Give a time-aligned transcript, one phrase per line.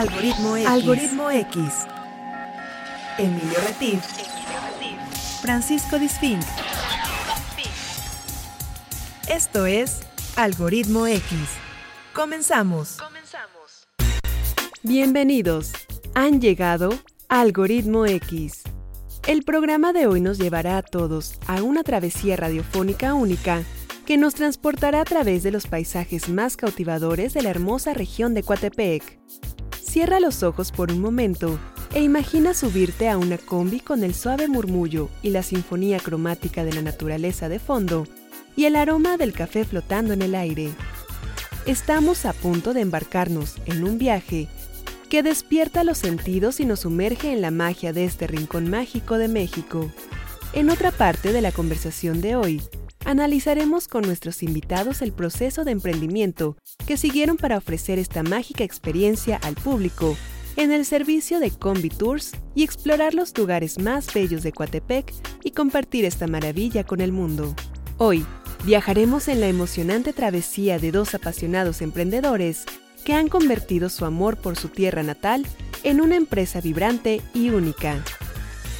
[0.00, 0.66] Algoritmo X.
[0.66, 1.62] Algoritmo X.
[3.18, 4.02] Emilio Retif.
[5.42, 6.40] Francisco Disfink.
[9.28, 10.00] Esto es
[10.36, 11.22] Algoritmo X.
[12.14, 12.96] Comenzamos.
[12.96, 13.88] Comenzamos.
[14.82, 15.72] Bienvenidos.
[16.14, 16.98] Han llegado
[17.28, 18.62] Algoritmo X.
[19.26, 23.64] El programa de hoy nos llevará a todos a una travesía radiofónica única
[24.06, 28.42] que nos transportará a través de los paisajes más cautivadores de la hermosa región de
[28.42, 29.20] Coatepec.
[29.90, 31.58] Cierra los ojos por un momento
[31.92, 36.72] e imagina subirte a una combi con el suave murmullo y la sinfonía cromática de
[36.72, 38.06] la naturaleza de fondo
[38.54, 40.70] y el aroma del café flotando en el aire.
[41.66, 44.46] Estamos a punto de embarcarnos en un viaje
[45.08, 49.26] que despierta los sentidos y nos sumerge en la magia de este rincón mágico de
[49.26, 49.90] México.
[50.52, 52.62] En otra parte de la conversación de hoy,
[53.04, 59.36] analizaremos con nuestros invitados el proceso de emprendimiento que siguieron para ofrecer esta mágica experiencia
[59.42, 60.16] al público
[60.56, 65.12] en el servicio de Combi Tours y explorar los lugares más bellos de Coatepec
[65.42, 67.54] y compartir esta maravilla con el mundo.
[67.98, 68.26] Hoy,
[68.64, 72.64] viajaremos en la emocionante travesía de dos apasionados emprendedores
[73.04, 75.46] que han convertido su amor por su tierra natal
[75.82, 78.04] en una empresa vibrante y única.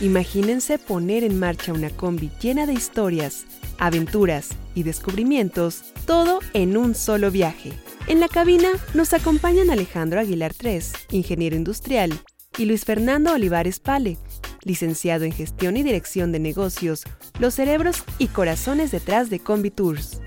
[0.00, 3.44] Imagínense poner en marcha una combi llena de historias,
[3.78, 7.72] aventuras y descubrimientos, todo en un solo viaje.
[8.06, 12.18] En la cabina nos acompañan Alejandro Aguilar III, ingeniero industrial,
[12.56, 14.16] y Luis Fernando Olivares Pale,
[14.64, 17.04] licenciado en gestión y dirección de negocios,
[17.38, 20.22] los cerebros y corazones detrás de Combi Tours.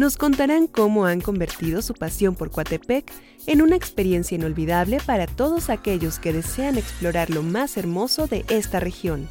[0.00, 3.12] Nos contarán cómo han convertido su pasión por Coatepec
[3.46, 8.80] en una experiencia inolvidable para todos aquellos que desean explorar lo más hermoso de esta
[8.80, 9.28] región.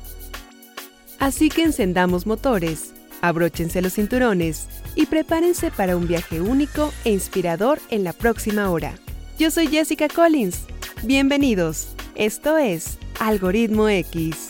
[1.17, 7.80] Así que encendamos motores, Abróchense los cinturones y prepárense para un viaje único e inspirador
[7.90, 8.94] en la próxima hora.
[9.40, 10.66] Yo soy Jessica Collins.
[11.02, 11.95] Bienvenidos.
[12.14, 14.48] Esto es Algoritmo X.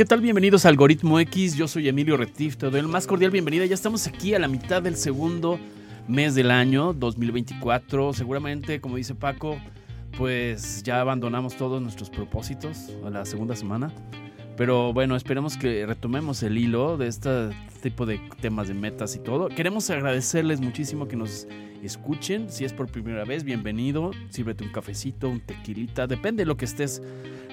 [0.00, 0.22] ¿Qué tal?
[0.22, 1.56] Bienvenidos a Algoritmo X.
[1.56, 2.56] Yo soy Emilio Retif.
[2.56, 3.66] Te doy el más cordial bienvenida.
[3.66, 5.60] Ya estamos aquí a la mitad del segundo
[6.08, 8.14] mes del año 2024.
[8.14, 9.58] Seguramente, como dice Paco,
[10.16, 13.92] pues ya abandonamos todos nuestros propósitos a la segunda semana.
[14.56, 17.50] Pero bueno, esperemos que retomemos el hilo de este
[17.82, 19.50] tipo de temas de metas y todo.
[19.50, 21.46] Queremos agradecerles muchísimo que nos
[21.82, 22.48] escuchen.
[22.48, 24.12] Si es por primera vez, bienvenido.
[24.30, 27.02] Sírvete un cafecito, un tequilita, depende de lo que estés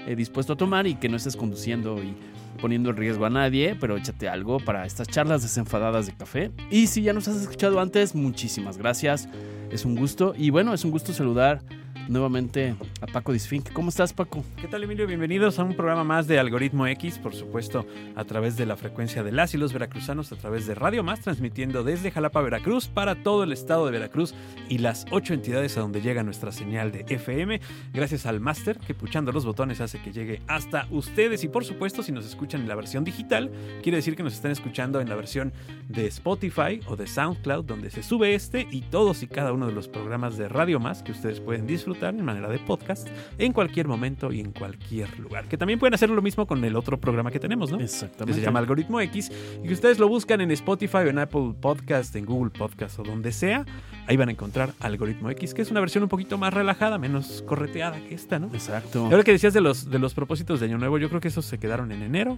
[0.08, 2.16] eh, dispuesto a tomar y que no estés conduciendo y
[2.58, 6.52] poniendo en riesgo a nadie, pero échate algo para estas charlas desenfadadas de café.
[6.70, 9.30] Y si ya nos has escuchado antes, muchísimas gracias.
[9.72, 10.34] Es un gusto.
[10.38, 11.62] Y bueno, es un gusto saludar
[12.10, 13.72] nuevamente a Paco Disfink.
[13.74, 14.44] ¿Cómo estás, Paco?
[14.60, 15.08] ¿Qué tal, Emilio?
[15.08, 17.86] Bienvenidos a un programa más de Algoritmo X, por supuesto,
[18.16, 21.22] a través de la frecuencia de las y los veracruzanos, a través de Radio Más,
[21.22, 24.34] transmitiendo desde Jalapa, Veracruz, para todo el estado de Veracruz
[24.70, 27.60] y las ocho entidades a donde llega nuestra señal de FM.
[27.94, 31.44] Gracias al máster que puchando los botones hace que llegue hasta ustedes.
[31.44, 33.52] Y por supuesto, si nos escuchan en la versión digital,
[33.84, 35.54] quiere decir que nos están escuchando en la versión
[35.90, 39.74] de Spotify o de SoundCloud, donde se sube este y todos y cada uno de
[39.74, 43.88] los programas de Radio Más que ustedes pueden disfrutar en manera de podcast en cualquier
[43.88, 45.46] momento y en cualquier lugar.
[45.46, 47.80] Que también pueden hacer lo mismo con el otro programa que tenemos, ¿no?
[47.80, 48.26] Exactamente.
[48.26, 49.32] Que se llama Algoritmo X
[49.64, 53.04] y que ustedes lo buscan en Spotify o en Apple Podcast, en Google Podcast o
[53.04, 53.66] donde sea.
[54.08, 57.44] Ahí van a encontrar Algoritmo X, que es una versión un poquito más relajada, menos
[57.46, 58.48] correteada que esta, ¿no?
[58.54, 59.06] Exacto.
[59.06, 61.46] ahora que decías de los, de los propósitos de Año Nuevo, yo creo que esos
[61.46, 62.38] se quedaron en enero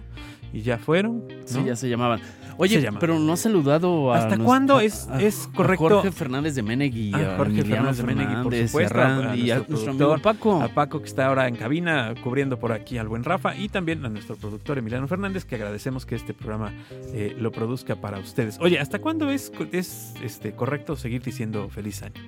[0.52, 1.24] y ya fueron.
[1.44, 2.20] Sí, ya se llamaban.
[2.56, 4.18] Oye, pero no ha saludado a.
[4.18, 5.86] ¿Hasta cuándo es, es correcto?
[5.86, 9.00] A Jorge Fernández de Menegui, a, Jorge Fernández de Menegui, por supuesto.
[9.00, 10.62] A, y a nuestro amigo Paco.
[10.62, 13.56] A Paco, que está ahora en cabina cubriendo por aquí al buen Rafa.
[13.56, 16.72] Y también a nuestro productor Emiliano Fernández, que agradecemos que este programa
[17.12, 18.58] eh, lo produzca para ustedes.
[18.60, 22.20] Oye, ¿hasta cuándo es, es este, correcto seguir diciendo feliz año?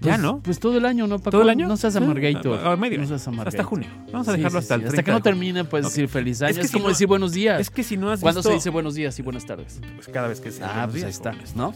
[0.00, 0.40] Ya, pues, ¿no?
[0.40, 1.32] Pues todo el año, ¿no, Paco?
[1.32, 1.66] ¿Todo el año?
[1.66, 2.54] No seas amargaito.
[2.54, 2.98] A, medio.
[2.98, 3.88] No seas Hasta junio.
[4.12, 6.60] Vamos a dejarlo hasta el Hasta que no termine, puedes decir feliz año.
[6.60, 7.60] Es, como decir buenos días.
[7.60, 9.80] Es que si no has ¿Cuándo se dice buenos días y buenas tardes?
[9.96, 11.74] Pues cada vez que se Ah, pues ahí está, ¿no?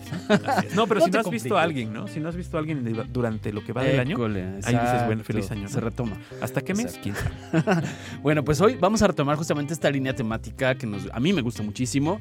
[0.75, 2.06] no, pero si no has visto a alguien, ¿no?
[2.06, 5.25] Si no has visto a alguien durante lo que va del año, ahí dices, bueno,
[5.25, 5.68] feliz año.
[5.68, 6.16] Se retoma.
[6.41, 6.98] ¿Hasta qué mes?
[7.03, 7.15] ¿Quién
[8.22, 11.42] bueno, pues hoy vamos a retomar justamente esta línea temática que nos, a mí me
[11.42, 12.21] gusta muchísimo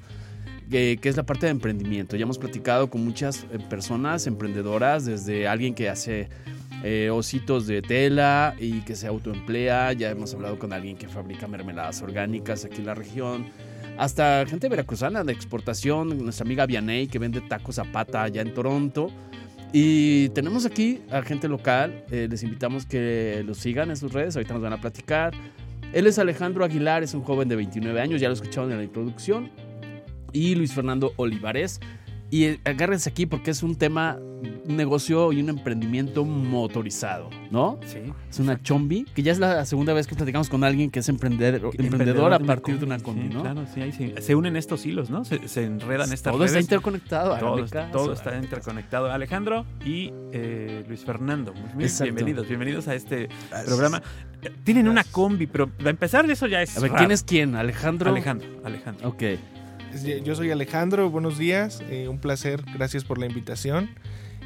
[0.69, 2.15] que, es la parte de emprendimiento.
[2.15, 6.29] Ya hemos platicado con muchas eh, personas emprendedoras, desde alguien que hace
[6.83, 9.93] eh, ositos de tela y que se autoemplea.
[9.93, 13.45] Ya hemos hablado con alguien que fabrica mermeladas orgánicas aquí en la región.
[13.97, 18.53] Hasta gente veracruzana de exportación, nuestra amiga Vianey que vende tacos a pata allá en
[18.53, 19.11] Toronto.
[19.73, 24.35] Y tenemos aquí a gente local, eh, les invitamos que los sigan en sus redes,
[24.35, 25.33] ahorita nos van a platicar.
[25.93, 28.83] Él es Alejandro Aguilar, es un joven de 29 años, ya lo escucharon en la
[28.83, 29.49] introducción.
[30.33, 31.79] Y Luis Fernando Olivares,
[32.33, 37.77] Y eh, agárrense aquí porque es un tema, un negocio y un emprendimiento motorizado, ¿no?
[37.85, 37.99] Sí.
[38.29, 41.09] Es una chombi, que ya es la segunda vez que platicamos con alguien que es
[41.09, 43.41] emprendedor, emprendedor a partir de una combi, sí, ¿no?
[43.41, 45.25] Claro, sí, ahí se, se unen estos hilos, ¿no?
[45.25, 47.37] Se, se enredan estas Todo está interconectado.
[47.37, 49.11] Todo, caso, todo está interconectado.
[49.11, 51.53] Alejandro y eh, Luis Fernando.
[51.53, 53.27] Muy bienvenidos, bienvenidos a este
[53.65, 54.01] programa.
[54.63, 56.77] Tienen una combi, pero para empezar eso ya es.
[56.77, 56.99] A ver, raro.
[56.99, 57.55] ¿quién es quién?
[57.55, 58.09] ¿Alejandro?
[58.09, 58.47] Alejandro?
[58.63, 59.09] Alejandro.
[59.09, 59.23] Ok.
[60.23, 63.89] Yo soy Alejandro, buenos días, eh, un placer, gracias por la invitación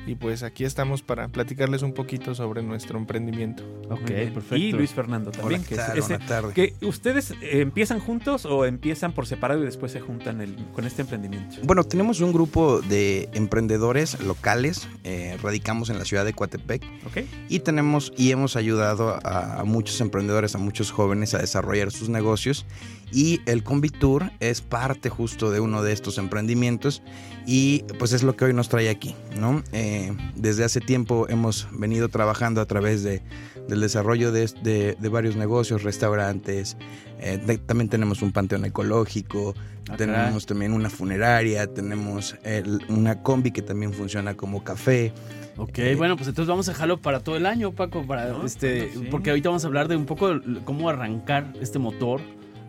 [0.08, 3.64] y pues aquí estamos para platicarles un poquito sobre nuestro emprendimiento.
[3.90, 4.56] Ok, perfecto.
[4.56, 5.62] Y Luis Fernando también.
[5.62, 5.98] Hola, que ¿qué es tal?
[5.98, 6.54] ese- Buenas tardes.
[6.54, 10.86] que ¿Ustedes eh, empiezan juntos o empiezan por separado y después se juntan el- con
[10.86, 11.58] este emprendimiento?
[11.64, 17.26] Bueno, tenemos un grupo de emprendedores locales, eh, radicamos en la ciudad de Coatepec ¿Ok?
[17.50, 22.10] y tenemos y hemos ayudado a, a muchos emprendedores, a muchos jóvenes a desarrollar sus
[22.10, 22.66] negocios
[23.12, 27.02] y el Convitur es parte justo de uno de estos emprendimientos
[27.46, 29.64] y pues es lo que hoy nos trae aquí, ¿no?
[29.72, 33.22] Eh, desde hace tiempo hemos venido trabajando a través de,
[33.68, 36.78] del desarrollo de, de- de varios negocios, restaurantes,
[37.20, 39.54] eh, de- también tenemos un panteón ecológico,
[39.88, 45.14] Ah, tenemos también una funeraria, tenemos el- una combi que también funciona como café.
[45.58, 48.44] Ok, Eh, bueno, pues entonces vamos a dejarlo para todo el año, Paco, para No,
[48.48, 49.08] este, sí.
[49.12, 52.20] porque ahorita vamos a hablar de un poco cómo arrancar este motor,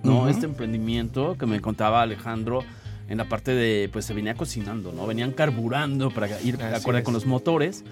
[0.07, 0.29] ¿no?
[0.29, 2.63] Este emprendimiento que me contaba Alejandro
[3.09, 5.07] en la parte de, pues se venía cocinando, ¿no?
[5.07, 7.85] Venían carburando para ir de acuerdo con los motores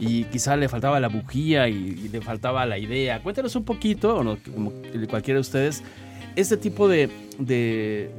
[0.00, 3.22] y quizá le faltaba la bujía y, y le faltaba la idea.
[3.22, 4.72] Cuéntanos un poquito, o no, como
[5.08, 5.82] cualquiera de ustedes,
[6.36, 8.10] este tipo de, de,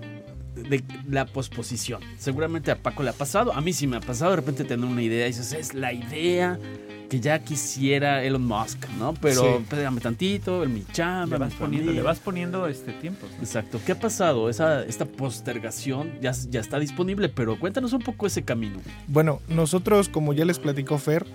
[0.64, 2.02] de la posposición.
[2.18, 4.86] Seguramente a Paco le ha pasado, a mí sí me ha pasado de repente tener
[4.86, 6.60] una idea y dices, es la idea
[7.10, 9.16] que ya quisiera Elon Musk, ¿no?
[9.16, 9.48] Pero Sí.
[9.64, 13.26] espérame tantito, en mi chamba, Le vas poniendo, le vas poniendo este tiempo.
[13.40, 13.80] Exacto.
[13.84, 14.48] ¿Qué ha pasado?
[14.48, 18.80] Esa, esta postergación ya, ya está disponible, pero cuéntanos un poco ese camino.
[19.08, 21.26] Bueno, nosotros, como ya les platicó Fer,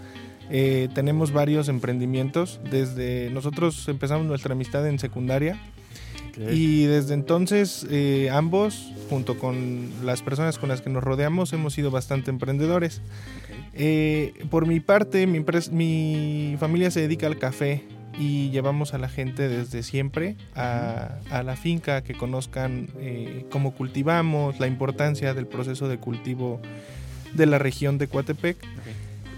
[0.48, 2.60] eh, tenemos varios emprendimientos.
[2.70, 5.58] Desde nosotros empezamos nuestra amistad en secundaria
[6.36, 11.74] y desde entonces eh, ambos, junto con las personas con las que nos rodeamos, hemos
[11.74, 13.02] sido bastante emprendedores.
[13.72, 17.84] Eh, por mi parte, mi, familia se dedica al café
[18.18, 23.74] y llevamos a la gente desde siempre a, a la finca, que conozcan eh, cómo
[23.74, 26.60] cultivamos, la importancia del proceso de cultivo
[27.34, 28.56] de la región de Coatepec.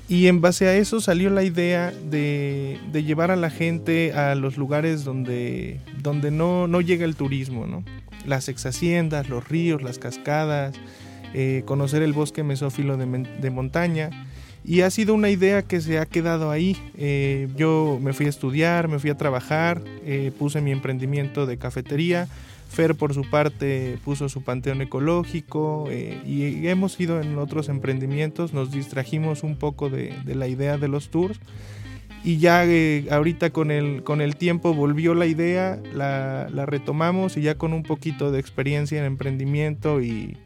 [0.09, 4.57] Y en base a eso salió la idea de, llevar a la gente a los
[4.57, 7.85] lugares donde, donde no, no llega el turismo, ¿no?
[8.25, 10.77] Las exhaciendas, los ríos, las cascadas,
[11.35, 14.11] eh, conocer el bosque mesófilo de, de montaña.
[14.65, 16.77] Y ha sido una idea que se ha quedado ahí.
[16.97, 21.57] Eh, yo me fui a estudiar, me fui a trabajar, eh, puse mi emprendimiento de
[21.57, 22.27] cafetería.
[22.69, 28.53] Fer por su parte puso su panteón ecológico eh, y hemos ido en otros emprendimientos,
[28.53, 31.41] nos distrajimos un poco de, la idea de los tours
[32.25, 37.37] y ya eh, ahorita con el, con el tiempo volvió la idea, la, la retomamos
[37.37, 40.37] y ya con un poquito de experiencia en emprendimiento y,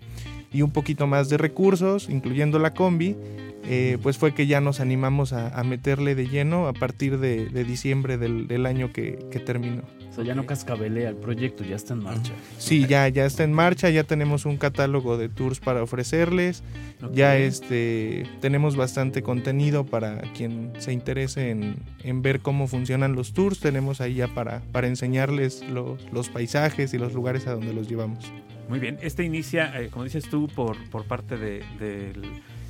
[0.52, 3.16] y un poquito más de recursos, incluyendo la combi,
[3.64, 7.46] eh, pues fue que ya nos animamos a, a meterle de lleno a partir de,
[7.46, 9.82] de diciembre del, del año que, que terminó.
[10.10, 12.32] O sea, ya no cascabelea el proyecto, ya está en marcha.
[12.58, 16.64] Sí, ya, ya está en marcha, ya tenemos un catálogo de tours para ofrecerles,
[17.12, 23.34] ya este, tenemos bastante contenido para quien se interese en, en ver cómo funcionan los
[23.34, 27.72] tours, tenemos ahí ya para, para enseñarles los, los paisajes y los lugares a donde
[27.72, 28.32] los llevamos.
[28.70, 32.22] Muy bien, este inicia, eh, como dices tú, por, por parte de- del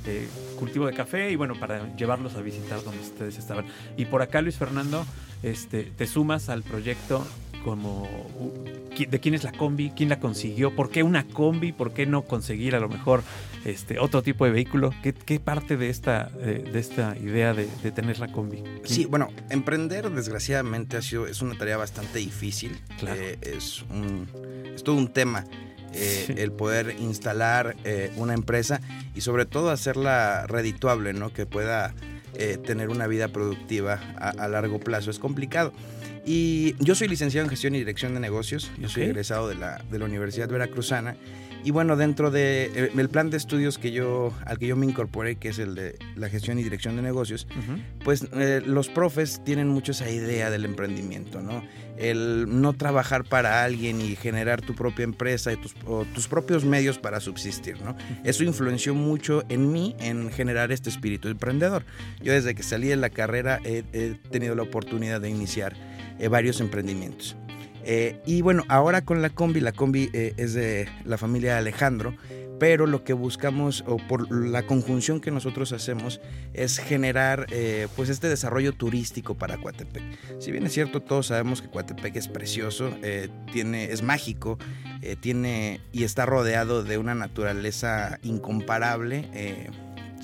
[0.07, 0.27] eh,
[0.57, 3.65] cultivo de café y bueno, para llevarlos a visitar donde ustedes estaban.
[3.97, 5.05] Y por acá, Luis Fernando,
[5.43, 7.23] este, te sumas al proyecto
[7.63, 8.09] como
[8.97, 12.23] de quién es la combi, quién la consiguió, por qué una combi, por qué no
[12.23, 13.21] conseguir a lo mejor
[13.63, 17.91] este otro tipo de vehículo, qué, qué parte de esta, de esta idea de, de
[17.91, 18.63] tener la combi.
[18.85, 22.79] Sí, bueno, emprender desgraciadamente ha sido, es una tarea bastante difícil.
[22.99, 23.21] Claro.
[23.21, 24.27] Eh, es, un,
[24.73, 25.45] es todo un tema
[25.93, 26.33] eh, Sí.
[26.37, 28.81] el poder instalar eh, una empresa
[29.15, 31.33] y sobre todo hacerla redituable, ¿no?
[31.33, 31.93] Que pueda
[32.35, 35.11] eh, tener una vida productiva a, a largo plazo.
[35.11, 35.73] Es complicado.
[36.25, 38.71] Y yo soy licenciado en gestión y dirección de negocios.
[38.77, 41.15] Yo soy egresado de la, de la Universidad Veracruzana.
[41.63, 44.85] Y bueno, dentro del de, el plan de estudios que yo, al que yo me
[44.85, 47.79] incorporé, que es el de la gestión y dirección de negocios, Ujú.
[48.03, 51.63] pues eh, los profes tienen mucho esa idea del emprendimiento, ¿no?
[51.97, 56.65] El no trabajar para alguien y generar tu propia empresa y tus, o tus propios
[56.65, 57.95] medios para subsistir, ¿no?
[58.23, 61.85] Eso influenció mucho en mí en generar este espíritu emprendedor.
[62.23, 65.75] Yo desde que salí de la carrera he, he tenido la oportunidad de iniciar
[66.19, 67.35] eh, varios emprendimientos.
[67.83, 72.15] Eh, y bueno, ahora con la combi, la combi eh, es de la familia Alejandro,
[72.59, 76.21] pero lo que buscamos o por la conjunción que nosotros hacemos
[76.53, 80.03] es generar eh, pues este desarrollo turístico para Coatepec.
[80.39, 82.91] Si bien es cierto, todos sabemos que Coatepec es precioso,
[83.51, 84.59] tiene, es mágico,
[85.21, 89.69] tiene y está rodeado de una naturaleza incomparable,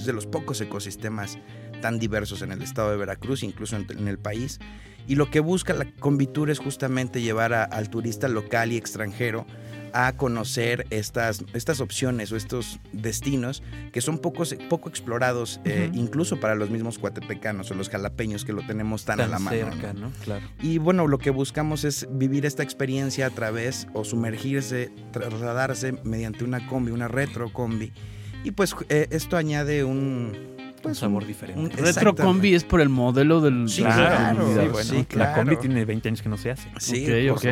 [0.06, 1.40] de los pocos ecosistemas
[1.82, 4.60] tan diversos en el estado de Veracruz, incluso en el país.
[5.08, 9.46] Y lo que busca la Convitur es justamente llevar al turista local y extranjero
[9.94, 16.40] a conocer estas, estas opciones o estos destinos que son pocos, poco explorados, eh, incluso
[16.40, 20.12] para los mismos cuatepecanos o los jalapeños que lo tenemos tan, a la mano.
[20.24, 20.46] Claro.
[20.62, 26.44] Y bueno, lo que buscamos es vivir esta experiencia a través o sumergirse, trasladarse mediante
[26.44, 27.92] una combi, una retro combi.
[28.44, 30.57] Y pues eh, esto añade un,
[30.88, 31.75] pues, un sabor diferente.
[31.77, 33.70] retro combi es por el modelo del.
[33.70, 34.48] Sí, claro.
[35.15, 36.70] La combi tiene 20 años que no se hace.
[36.79, 37.46] Sí, ok,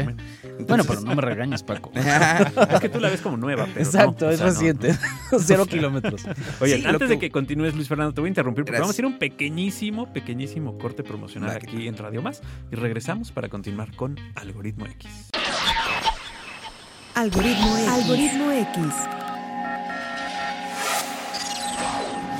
[0.67, 1.91] bueno, pero no me regañes, Paco.
[1.95, 4.95] es que tú la ves como nueva, pero Exacto, es reciente.
[5.39, 6.25] Cero kilómetros.
[6.59, 9.05] Oye, antes de que continúes, Luis Fernando, te voy a interrumpir porque vamos a hacer
[9.05, 14.85] un pequeñísimo, pequeñísimo corte promocional aquí en Radio Más y regresamos para continuar con Algoritmo
[14.85, 15.29] X.
[17.15, 17.87] Algoritmo X.
[17.87, 19.34] Algoritmo X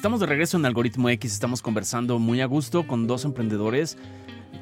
[0.00, 3.98] Estamos de regreso en Algoritmo X, estamos conversando muy a gusto con dos emprendedores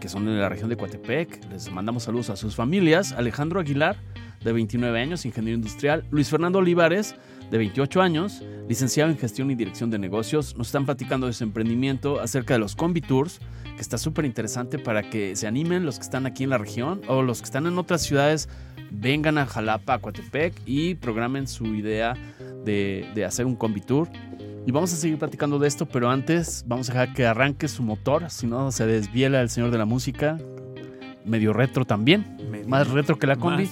[0.00, 1.48] que son de la región de Coatepec.
[1.52, 3.12] Les mandamos saludos a sus familias.
[3.12, 3.98] Alejandro Aguilar,
[4.42, 6.04] de 29 años, ingeniero industrial.
[6.10, 7.14] Luis Fernando Olivares,
[7.52, 10.56] de 28 años, licenciado en gestión y dirección de negocios.
[10.56, 13.38] Nos están platicando de su emprendimiento acerca de los Combi Tours,
[13.76, 17.00] que está súper interesante para que se animen los que están aquí en la región
[17.06, 18.48] o los que están en otras ciudades,
[18.90, 22.14] vengan a Jalapa, a Coatepec y programen su idea
[22.64, 24.08] de, de hacer un Combi Tour.
[24.68, 27.82] Y vamos a seguir platicando de esto, pero antes vamos a dejar que arranque su
[27.82, 30.36] motor, si no se desviela el señor de la música.
[31.24, 32.38] Medio retro también.
[32.66, 33.68] Más retro que la combi.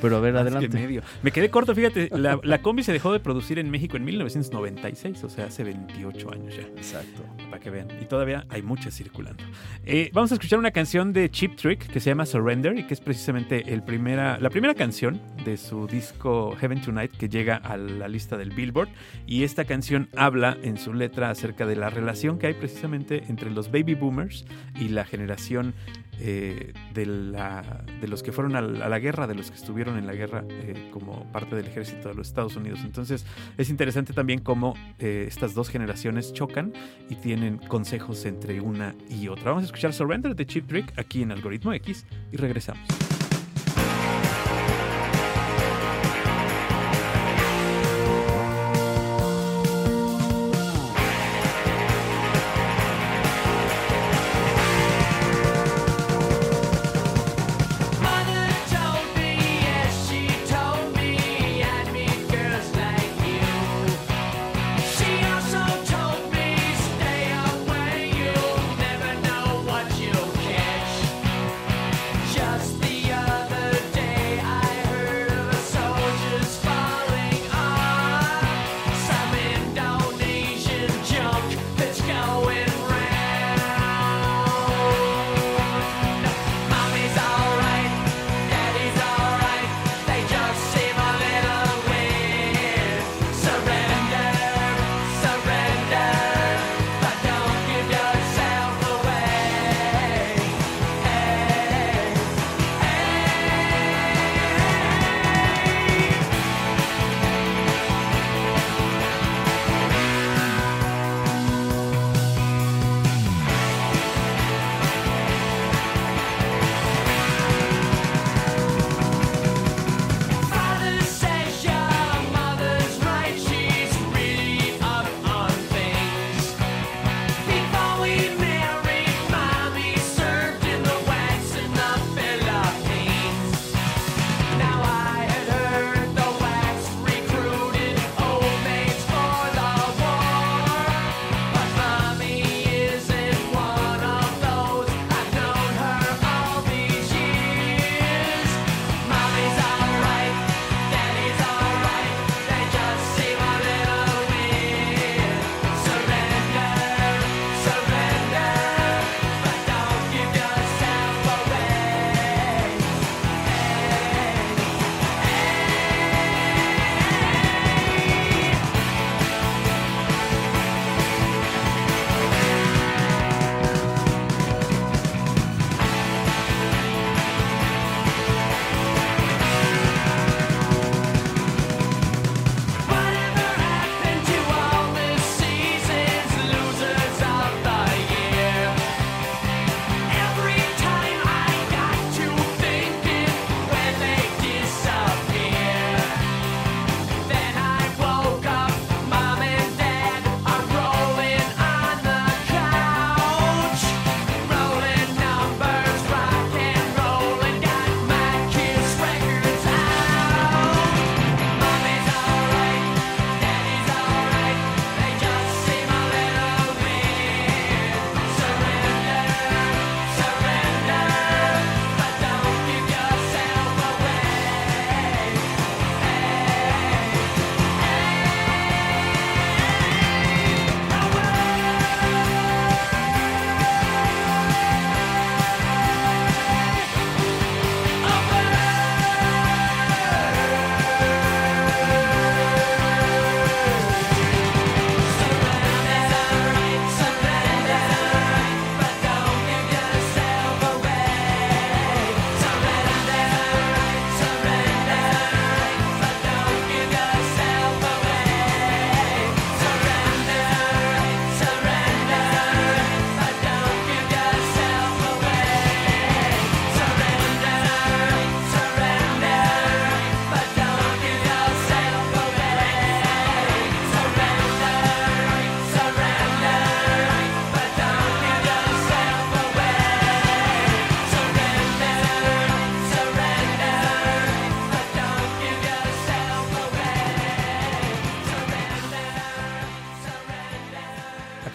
[0.00, 1.02] Pero a ver, adelante.
[1.22, 2.10] Me quedé corto, fíjate.
[2.18, 6.56] La, combi se dejó de producir en México en 1996, o sea, hace 28 años
[6.56, 6.62] ya.
[6.62, 7.22] Exacto.
[7.50, 7.88] Para que vean.
[8.00, 9.42] Y todavía hay muchas circulando.
[9.84, 12.94] Eh, vamos a escuchar una canción de Cheap Trick que se llama Surrender y que
[12.94, 17.76] es precisamente el primera, la primera canción de su disco Heaven Tonight que llega a
[17.76, 18.88] la lista del Billboard.
[19.26, 23.50] Y esta canción habla en su letra acerca de la relación que hay precisamente entre
[23.50, 24.44] los baby boomers
[24.80, 25.74] y la generación
[26.20, 30.06] eh, de, la, de, los que fueron a la, guerra, de los que estuvieron en
[30.06, 32.80] la guerra eh, como parte del ejército de los Estados Unidos.
[32.84, 33.24] Entonces
[33.58, 36.72] es interesante también cómo eh, estas dos generaciones chocan
[37.08, 39.50] y tienen consejos entre una y otra.
[39.50, 43.03] Vamos a escuchar Surrender de Chip Trick aquí en Algoritmo X y regresamos.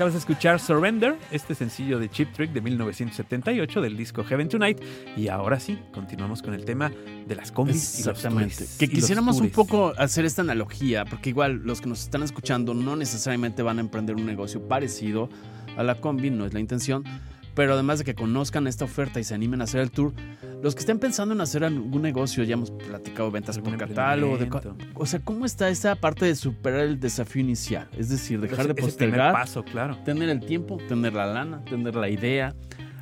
[0.09, 4.81] Acabas de escuchar Surrender, este sencillo de Chip Trick de 1978 del disco Heaven Tonight.
[5.15, 6.91] Y ahora sí, continuamos con el tema
[7.27, 8.65] de las combis Exactamente.
[8.79, 12.95] que quisiéramos un poco hacer esta analogía, porque igual los que nos están escuchando no
[12.95, 15.29] necesariamente van a emprender un negocio parecido
[15.77, 17.03] a la combi, no es la intención
[17.55, 20.13] pero además de que conozcan esta oferta y se animen a hacer el tour,
[20.61, 24.37] los que estén pensando en hacer algún negocio, ya hemos platicado ventas por catálogo,
[24.95, 27.87] o sea, ¿cómo está esa parte de superar el desafío inicial?
[27.97, 29.97] Es decir, dejar de postergar, paso, claro.
[30.03, 32.55] tener el tiempo, tener la lana, tener la idea.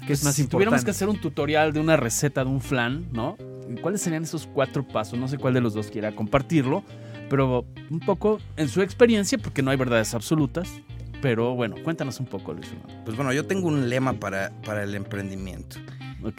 [0.05, 3.07] Que es más si tuviéramos que hacer un tutorial de una receta de un flan,
[3.11, 3.35] ¿no?
[3.81, 5.19] ¿Cuáles serían esos cuatro pasos?
[5.19, 6.83] No sé cuál de los dos quiera compartirlo,
[7.29, 10.81] pero un poco en su experiencia, porque no hay verdades absolutas,
[11.21, 12.67] pero bueno, cuéntanos un poco, Luis
[13.05, 15.77] Pues bueno, yo tengo un lema para, para el emprendimiento.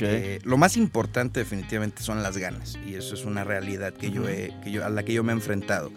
[0.01, 4.29] Eh, lo más importante definitivamente son las ganas y eso es una realidad que yo
[4.29, 5.91] he, que yo, a la que yo me he enfrentado.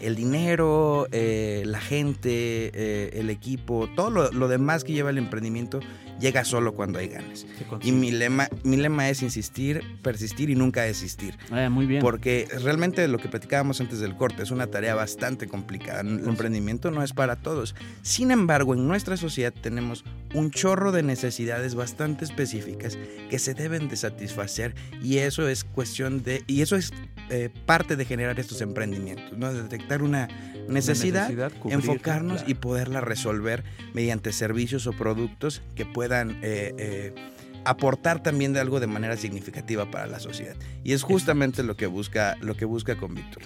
[0.00, 5.18] El dinero, eh, la gente, eh, el equipo, todo lo, lo, demás que lleva el
[5.18, 5.80] emprendimiento
[6.20, 7.46] llega solo cuando hay ganas.
[7.82, 11.36] Y mi lema, mi lema es insistir, persistir y nunca desistir.
[11.50, 12.00] Ah, muy bien.
[12.00, 16.00] Porque realmente lo que platicábamos antes del corte es una tarea bastante complicada.
[16.00, 17.74] El pues emprendimiento no es para todos.
[18.02, 22.98] Sin embargo, en nuestra sociedad tenemos un chorro de necesidades bastante específicas
[23.30, 26.92] que se deben de satisfacer y eso es cuestión de y eso es
[27.30, 29.52] eh, parte de generar estos emprendimientos, ¿no?
[29.52, 30.28] De detectar una
[30.68, 31.30] necesidad,
[31.64, 37.14] enfocarnos y poderla resolver mediante servicios o productos que puedan eh, eh,
[37.64, 40.56] aportar también de algo de manera significativa para la sociedad.
[40.84, 43.42] Y es justamente lo que busca, lo que busca con Víctor.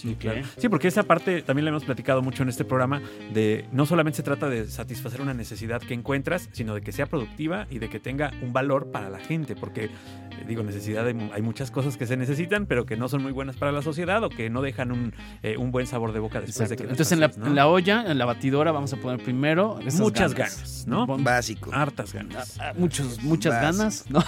[0.00, 0.40] Sí, claro.
[0.56, 3.02] Sí, porque esa parte también la hemos platicado mucho en este programa
[3.34, 7.04] de no solamente se trata de satisfacer una necesidad que encuentras, sino de que sea
[7.04, 9.90] productiva y de que tenga un valor para la gente, porque
[10.46, 13.72] digo, necesidad hay muchas cosas que se necesitan, pero que no son muy buenas para
[13.72, 16.82] la sociedad o que no dejan un, eh, buen sabor de boca después de que
[16.82, 17.20] Entonces en,
[17.54, 21.06] la, olla, en la batidora vamos a poner primero muchas ganas, ¿no?
[21.06, 21.70] Básico.
[21.72, 22.58] Hartas ganas.
[22.58, 24.22] Ah, ah, muchos, muchas ganas, ¿no?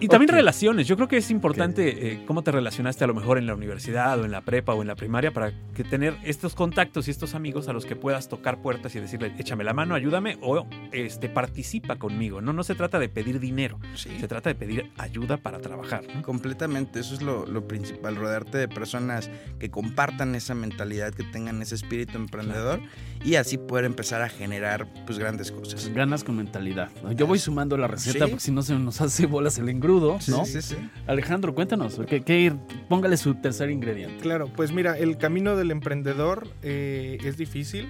[0.00, 0.86] y también relaciones.
[0.86, 4.20] Yo creo que es importante eh, cómo te relacionaste a lo mejor en la universidad
[4.20, 7.34] o en la prepa o en la primaria para que tener estos contactos y estos
[7.34, 11.28] amigos a los que puedas tocar puertas y decirle, échame la mano, ayúdame o este,
[11.28, 12.40] participa conmigo.
[12.40, 16.04] No, no se trata de pedir dinero, se trata de pedir ayuda para trabajar.
[16.22, 21.74] Completamente, eso es lo, principal, rodearte de personas que compartan esa mentalidad, que tengan ese
[21.74, 22.80] espíritu emprendedor
[23.24, 25.88] y así poder empezar a generar pues grandes cosas.
[25.88, 26.90] Ganas con mentalidad.
[27.14, 30.44] Yo voy sumando la receta porque si no se nos hace bolas el engrudo, ¿no?
[30.44, 32.54] Sí, sí, Alejandro, cuéntanos, que,
[32.88, 34.22] póngale su tercer ingrediente.
[34.22, 37.88] Claro, pues mira, el camino del emprendedor eh, es difícil,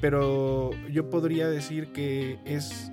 [0.00, 2.90] pero yo podría decir que es,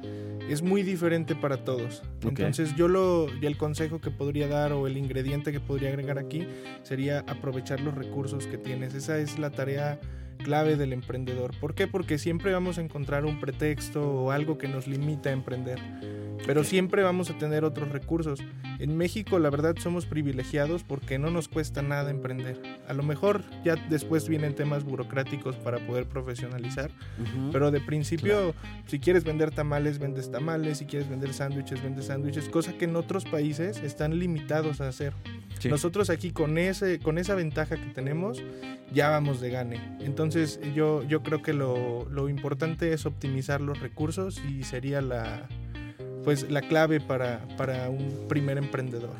[0.51, 2.03] es muy diferente para todos.
[2.21, 6.17] Entonces yo lo, y el consejo que podría dar o el ingrediente que podría agregar
[6.17, 6.47] aquí
[6.83, 8.93] sería aprovechar los recursos que tienes.
[8.93, 9.99] Esa es la tarea
[10.43, 11.51] clave del emprendedor.
[11.60, 11.88] ¿Por qué?
[11.88, 15.80] Porque siempre vamos a encontrar un pretexto o algo que nos limita a emprender.
[16.45, 18.39] Pero siempre vamos a tener otros recursos.
[18.80, 22.60] En México la verdad somos privilegiados porque no nos cuesta nada emprender.
[22.88, 26.89] A lo mejor ya después vienen temas burocráticos para poder profesionalizar,
[27.51, 28.56] pero de principio
[28.88, 32.95] si quieres vender tamales, vendes tamales, si quieres vender sándwiches, vendes sándwiches, cosa que en
[32.95, 35.13] otros países están limitados a hacer.
[35.69, 38.41] Nosotros aquí con, ese, con esa ventaja que tenemos
[38.93, 39.80] ya vamos de gane.
[39.99, 40.31] Entonces
[40.74, 45.48] yo, yo creo que lo, lo importante es optimizar los recursos y sería la,
[46.24, 49.15] pues la clave para, para un primer emprendedor.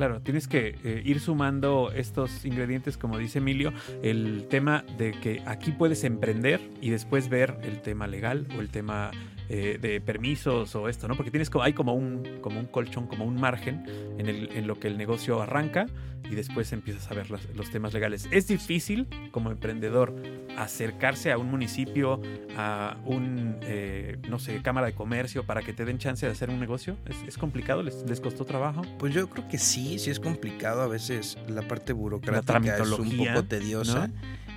[0.00, 3.70] Claro, tienes que eh, ir sumando estos ingredientes, como dice Emilio,
[4.02, 8.70] el tema de que aquí puedes emprender y después ver el tema legal o el
[8.70, 9.10] tema
[9.52, 11.16] eh, de permisos o esto, ¿no?
[11.16, 13.84] Porque tienes hay como un, como un colchón, como un margen
[14.16, 15.86] en, el, en lo que el negocio arranca
[16.30, 18.28] y después empiezas a ver los, temas legales.
[18.30, 20.14] Es difícil como emprendedor
[20.56, 22.22] acercarse a un municipio,
[22.56, 26.48] a un, eh, no sé, cámara de comercio para que te den chance de hacer
[26.48, 26.96] un negocio.
[27.26, 27.82] ¿Es, complicado?
[27.82, 28.82] ¿Les, ¿Les, costó trabajo?
[29.00, 30.82] Pues yo creo que sí, sí es complicado.
[30.82, 34.08] A veces la parte burocrática es un poco tediosa.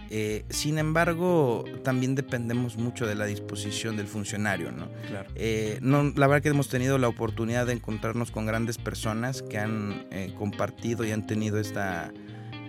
[0.09, 4.87] Eh, sin embargo, también dependemos mucho de la disposición del funcionario, ¿no?
[5.35, 9.57] Eh, no la verdad que hemos tenido la oportunidad de encontrarnos con grandes personas que
[9.57, 12.11] han eh, compartido y han tenido esta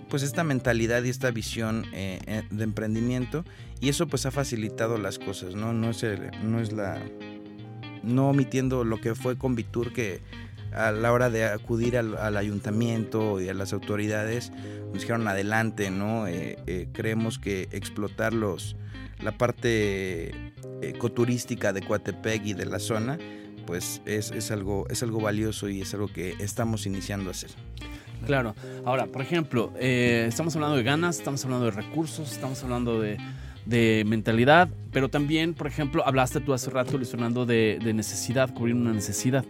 [0.08, 3.44] pues esta mentalidad y esta visión de emprendimiento
[3.80, 5.72] y eso pues ha facilitado las cosas, ¿no?
[5.72, 6.06] No es,
[6.42, 7.02] no es la...
[8.04, 10.20] no omitiendo lo que fue con Vitur que
[10.74, 14.52] a la hora de acudir al, ayuntamiento y a las autoridades,
[14.92, 16.26] nos dijeron adelante, ¿no?
[16.26, 18.76] Eh, eh, creemos que explotar los,
[19.20, 23.18] la parte ecoturística de Coatepec y de la zona,
[23.66, 27.50] pues es, algo, es algo valioso y es algo que estamos iniciando a hacer.
[28.26, 28.54] Claro.
[28.84, 33.18] Ahora, por ejemplo, eh, estamos hablando de ganas, estamos hablando de recursos, estamos hablando de
[33.66, 38.52] de mentalidad, pero también, por ejemplo, hablaste tú hace rato, Luis Fernando, de, de necesidad,
[38.52, 39.44] cubrir una necesidad.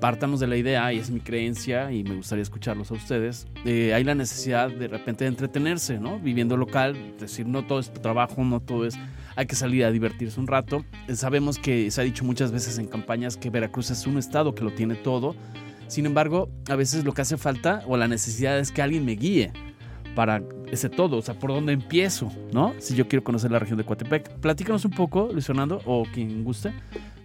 [0.00, 3.92] Partamos de la idea, y es mi creencia, y me gustaría escucharlos a ustedes, eh,
[3.92, 6.18] hay la necesidad de repente de entretenerse, ¿no?
[6.18, 8.98] Viviendo local, es decir, no todo es trabajo, no todo es...
[9.36, 10.86] Hay que salir a divertirse un rato.
[11.06, 14.54] Eh, sabemos que se ha dicho muchas veces en campañas que Veracruz es un estado
[14.54, 15.36] que lo tiene todo.
[15.86, 19.12] Sin embargo, a veces lo que hace falta o la necesidad es que alguien me
[19.12, 19.52] guíe
[20.14, 22.74] para ese todo, o sea, por dónde empiezo, ¿no?
[22.78, 24.40] Si yo quiero conocer la región de Coatepec.
[24.40, 26.72] Platícanos un poco, Luis Fernando, o quien guste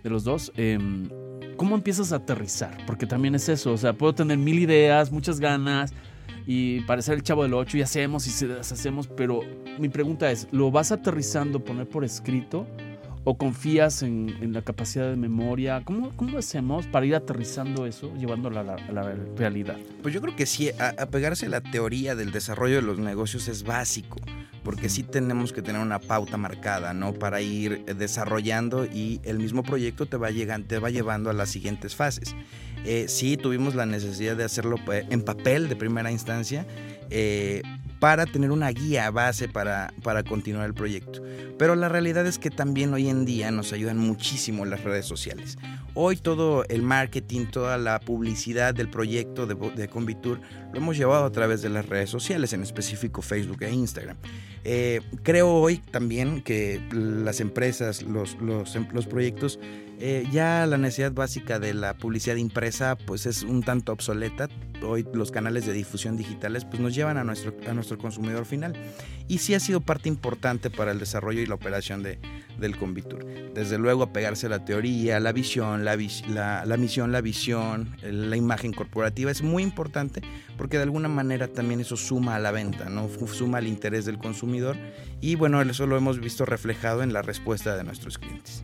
[0.06, 1.10] de los dos, em,
[1.58, 2.78] ¿cómo empiezas a aterrizar?
[2.86, 5.94] Porque también es eso, o sea, puedo tener mil ideas, muchas ganas
[6.46, 9.40] y parecer el chavo del 8 y hacemos y se deshacemos, pero
[9.80, 12.68] mi pregunta es, ¿lo vas aterrizando, poner por escrito?
[13.28, 15.82] ¿O confías en, la capacidad de memoria?
[15.84, 19.78] ¿Cómo, ¿Cómo, hacemos para ir aterrizando eso, llevándolo a la, a realidad?
[20.04, 23.64] Pues yo creo que sí, apegarse a la teoría del desarrollo de los negocios es
[23.64, 24.18] básico,
[24.64, 27.14] porque sí tenemos que tener una pauta marcada, ¿no?
[27.14, 31.50] Para ir desarrollando y el mismo proyecto te va, llegando, te va llevando a las
[31.50, 32.36] siguientes fases.
[32.86, 36.68] Eh, sí tuvimos la necesidad de hacerlo eh, en papel de primera instancia,
[37.10, 37.64] eh,
[38.06, 41.24] para tener una guía base para, para continuar el proyecto.
[41.58, 45.58] Pero la realidad es que también hoy en día nos ayudan muchísimo las redes sociales.
[45.96, 50.40] Hoy todo el marketing, toda la publicidad del proyecto de, de Convitur
[50.72, 54.18] lo hemos llevado a través de las redes sociales, en específico Facebook e Instagram.
[54.64, 59.60] Eh, creo hoy también que las empresas, los, los, los proyectos,
[60.00, 64.50] eh, ya la necesidad básica de la publicidad impresa pues es un tanto obsoleta.
[64.84, 68.74] Hoy los canales de difusión digitales pues nos llevan a nuestro, a nuestro consumidor final.
[69.28, 72.20] Y sí ha sido parte importante para el desarrollo y la operación de,
[72.60, 73.26] del Convitur.
[73.54, 75.96] Desde luego apegarse a la teoría, la visión, la,
[76.78, 80.22] misión, la visión, la imagen corporativa es muy importante
[80.58, 83.10] porque de alguna manera también eso suma a la venta, ¿no?
[83.28, 84.78] suma al interés del consumidor
[85.22, 88.64] y bueno, eso lo hemos visto reflejado en la respuesta de nuestros clientes.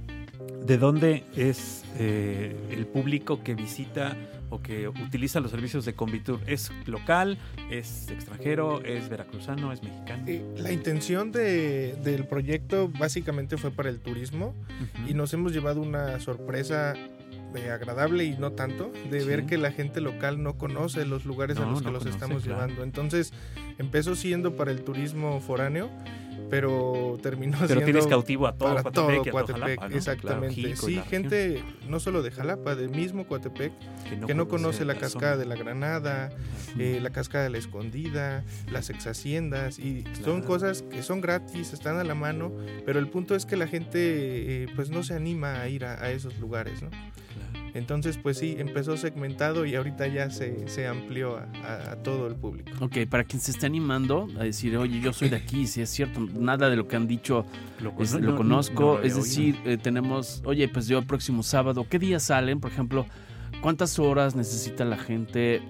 [0.65, 4.15] ¿De dónde es eh, el público que visita
[4.51, 6.39] o que utiliza los servicios de Convitur?
[6.45, 7.39] ¿Es local?
[7.71, 8.83] ¿Es extranjero?
[8.83, 9.73] ¿Es veracruzano?
[9.73, 10.23] ¿Es mexicano?
[10.27, 14.53] Eh, la intención de, del proyecto básicamente fue para el turismo
[15.07, 16.93] y nos hemos llevado una sorpresa
[17.55, 21.57] eh, agradable y no tanto de ver que la gente local no conoce los lugares
[21.57, 22.83] a los que los estamos llevando.
[22.83, 23.33] Entonces
[23.79, 25.89] empezó siendo para el turismo foráneo
[26.51, 30.75] pero terminó pero tienes cautivo a todo para todo Coatepec, exactamente.
[30.75, 33.71] sí, gente no solo de Jalapa, del mismo Coatepec,
[34.27, 36.29] que no, conoce la, cascada de la Granada,
[36.77, 41.71] eh, la cascada de la Escondida, las ex haciendas, y son cosas que son gratis,
[41.71, 42.51] están a la mano,
[42.85, 46.03] pero el punto es que la gente eh, pues no se anima a ir a,
[46.03, 46.89] a esos lugares, ¿no?
[47.73, 52.71] Entonces, pues sí, empezó segmentado y ahorita ya se, se amplió a, todo el público.
[52.81, 55.89] Ok, para quien se esté animando a decir, oye, yo soy de aquí, si es
[55.89, 57.45] cierto, nada de lo que han dicho
[57.79, 57.95] lo,
[58.35, 58.99] conozco.
[59.01, 62.59] es decir, eh, tenemos, oye, pues yo el próximo sábado, ¿qué días salen?
[62.59, 63.05] Por ejemplo,
[63.61, 65.61] ¿Cuántas horas necesita la gente?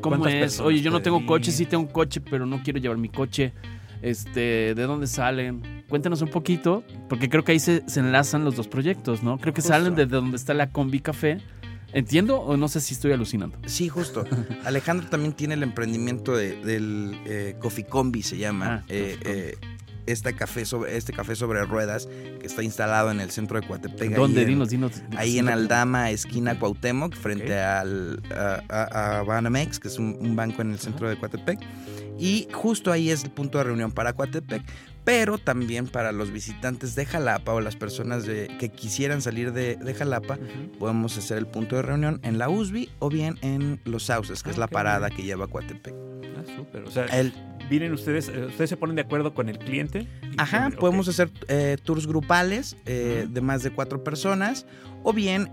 [0.00, 0.58] ¿Cómo es?
[0.58, 3.52] Oye, yo no tengo coche, sí tengo un coche, pero no quiero llevar mi coche.
[4.02, 5.84] Este, ¿de dónde salen?
[5.88, 9.38] Cuéntanos un poquito, porque creo que ahí se, enlazan los dos proyectos, ¿no?
[9.38, 11.38] Creo que salen desde donde está la Combi Café.
[11.94, 13.58] ¿Entiendo o no sé si estoy alucinando?
[13.66, 14.24] Sí, justo.
[14.64, 18.66] Alejandro también tiene el emprendimiento del eh, Coffee Combi, se llama.
[18.66, 19.56] Ah, eh, eh,
[20.06, 22.08] este café sobre este café sobre ruedas
[22.40, 24.14] que está instalado en el centro de Coatepec.
[24.14, 24.40] ¿Dónde?
[24.40, 30.34] Ahí dinos, dinos, Ahí en Aldama, esquina Cuauhtémoc, frente al, a, Banamex, que es un,
[30.34, 31.60] banco en el centro de Coatepec.
[32.18, 34.62] Y justo ahí es el punto de reunión para Coatepec
[35.04, 40.38] pero también para los visitantes de Jalapa o las personas que quisieran salir de, Jalapa,
[40.78, 44.50] podemos hacer el punto de reunión en la USB o bien en Los Sauces, que
[44.50, 45.94] es la ah, parada que lleva a Coatepec.
[45.94, 46.84] Ah, súper.
[46.84, 47.32] O sea, el,
[47.72, 50.06] vienen ustedes, eh, ustedes se ponen de acuerdo con el cliente.
[50.36, 54.66] Ajá, podemos hacer eh, tours grupales eh, de más de cuatro personas
[55.02, 55.48] o bien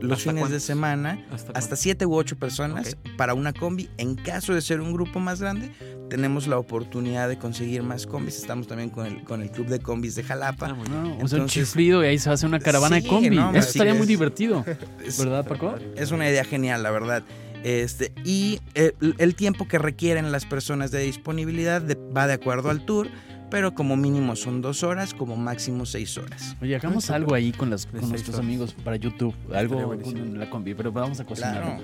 [0.00, 3.88] los fines de semana hasta, siete u ocho personas para una combi.
[3.98, 5.70] En caso de ser un grupo más grande,
[6.08, 8.38] tenemos la oportunidad de conseguir más combis.
[8.38, 10.68] Estamos también con el, con el club de combis de Jalapa.
[10.70, 13.38] Ah, o sea, un chiflido y ahí se hacer una caravana de combi.
[13.38, 14.64] Eso estaría muy divertido.
[15.18, 15.76] ¿Verdad, Paco?
[15.96, 17.22] Es una idea genial, la verdad.
[17.64, 21.82] Este, y el, tiempo que requieren las personas de disponibilidad
[22.16, 23.08] va de acuerdo al tour,
[23.50, 26.56] pero como mínimo son dos horas, como máximo seis horas.
[26.60, 30.74] Oye, hagamos algo ahí con, las, con nuestros amigos para YouTube, algo con la combi,
[30.74, 31.80] pero vamos a cocinar.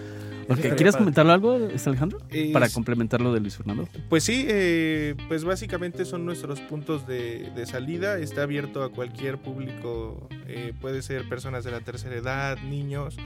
[0.47, 1.55] ¿Quieres comentarlo algo,
[1.87, 2.21] Alejandro?
[2.53, 3.89] Para complementar lo de Luis Fernando.
[4.09, 8.19] Pues sí, eh, pues básicamente son nuestros puntos de, salida.
[8.19, 13.17] Está abierto a cualquier público, eh, puede ser personas de la tercera edad, niños.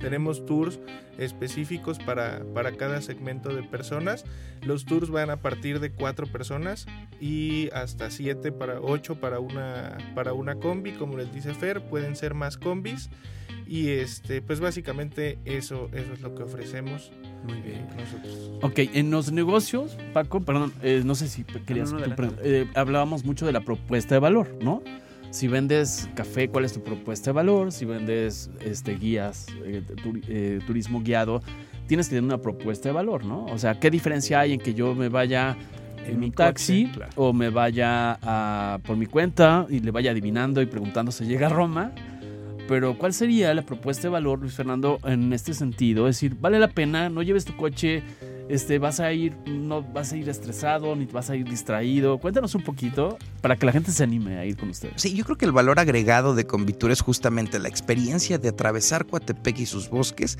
[0.00, 0.78] Tenemos tours
[1.18, 4.24] específicos para, para cada segmento de personas.
[4.62, 6.86] Los tours van a partir de cuatro personas
[7.20, 12.16] y hasta siete para ocho para una, para una combi, como les dice Fer, pueden
[12.16, 13.08] ser más combis.
[13.66, 17.10] Y este, pues básicamente eso, eso es lo que ofrecemos.
[17.46, 17.80] Muy bien.
[17.80, 18.50] Eh, nosotros.
[18.62, 21.92] Ok, en los negocios, Paco, perdón, eh, no sé si querías.
[22.42, 24.82] Eh, hablábamos mucho de la propuesta de valor, ¿no?
[25.30, 27.72] Si vendes café, ¿cuál es tu propuesta de valor?
[27.72, 29.46] Si vendes este, guías,
[30.66, 31.42] turismo guiado,
[31.86, 33.44] tienes que tener una propuesta de valor, ¿no?
[33.46, 35.56] O sea, ¿qué diferencia hay en que yo me vaya
[36.06, 40.66] en mi taxi o me vaya a, por mi cuenta y le vaya adivinando y
[40.66, 41.92] preguntando si llega a Roma?
[42.68, 46.08] Pero ¿cuál sería la propuesta de valor, Luis Fernando, en este sentido?
[46.08, 48.02] Es decir, vale la pena, no lleves tu coche,
[48.48, 52.18] este, vas a ir, no vas a ir estresado, ni vas a ir distraído.
[52.18, 54.94] Cuéntanos un poquito para que la gente se anime a ir con ustedes.
[55.00, 59.06] Sí, yo creo que el valor agregado de Convitur es justamente la experiencia de atravesar
[59.06, 60.38] Coatepec y sus bosques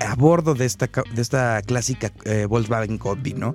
[0.00, 3.54] a bordo de esta, de esta clásica eh, Volkswagen Combi, ¿no?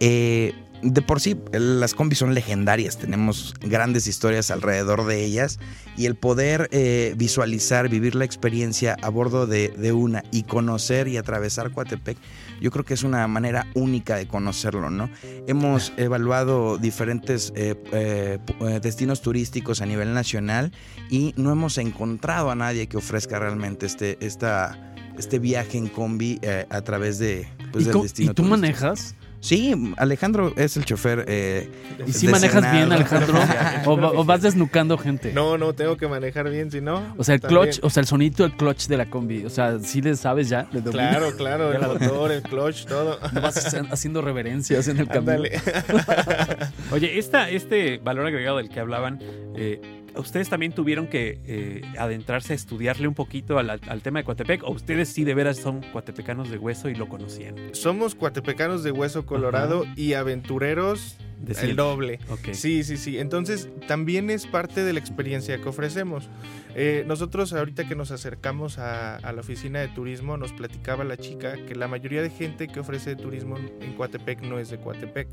[0.00, 5.58] Eh, de por sí, las combis son legendarias, tenemos grandes historias alrededor de ellas
[5.96, 11.16] y el poder eh, visualizar, vivir la experiencia a bordo de, una y conocer y
[11.16, 12.16] atravesar Coatepec,
[12.60, 15.10] yo creo que es una manera única de conocerlo, ¿no?
[15.46, 18.38] Hemos evaluado diferentes eh, eh,
[18.82, 20.72] destinos turísticos a nivel nacional
[21.10, 26.40] y no hemos encontrado a nadie que ofrezca realmente este, esta, este viaje en combi
[26.70, 29.14] a través de, pues, del destino ¿Y tú manejas?
[29.40, 31.24] Sí, Alejandro es el chofer.
[31.26, 31.68] Eh,
[32.06, 33.38] ¿Y si manejas bien, Alejandro?
[33.86, 35.32] o, vas desnucando gente?
[35.32, 37.14] No, no, tengo que manejar bien, si no.
[37.16, 39.46] O sea, el clutch, o sea, el sonito del clutch de la combi.
[39.46, 40.68] O sea, sí le sabes ya.
[40.90, 43.18] claro, claro, el motor, el clutch, todo.
[43.32, 45.44] vas haciendo reverencias en el camino.
[46.92, 49.20] Oye, esta, este valor agregado del que hablaban,
[49.56, 54.62] eh, ¿Ustedes también tuvieron que eh, adentrarse a estudiarle un poquito al, tema de Coatepec?
[54.64, 57.56] ¿O ustedes sí de veras son cuatepecanos de hueso y lo conocían?
[57.72, 61.16] Somos cuatepecanos de hueso colorado y aventureros
[61.62, 62.18] el doble.
[62.52, 63.18] Sí, sí, sí.
[63.18, 66.28] Entonces también es parte de la experiencia que ofrecemos.
[66.74, 71.56] Eh, nosotros ahorita que nos acercamos a, la oficina de turismo nos platicaba la chica
[71.66, 75.28] que la mayoría de gente que ofrece turismo en Coatepec no es de Coatepec.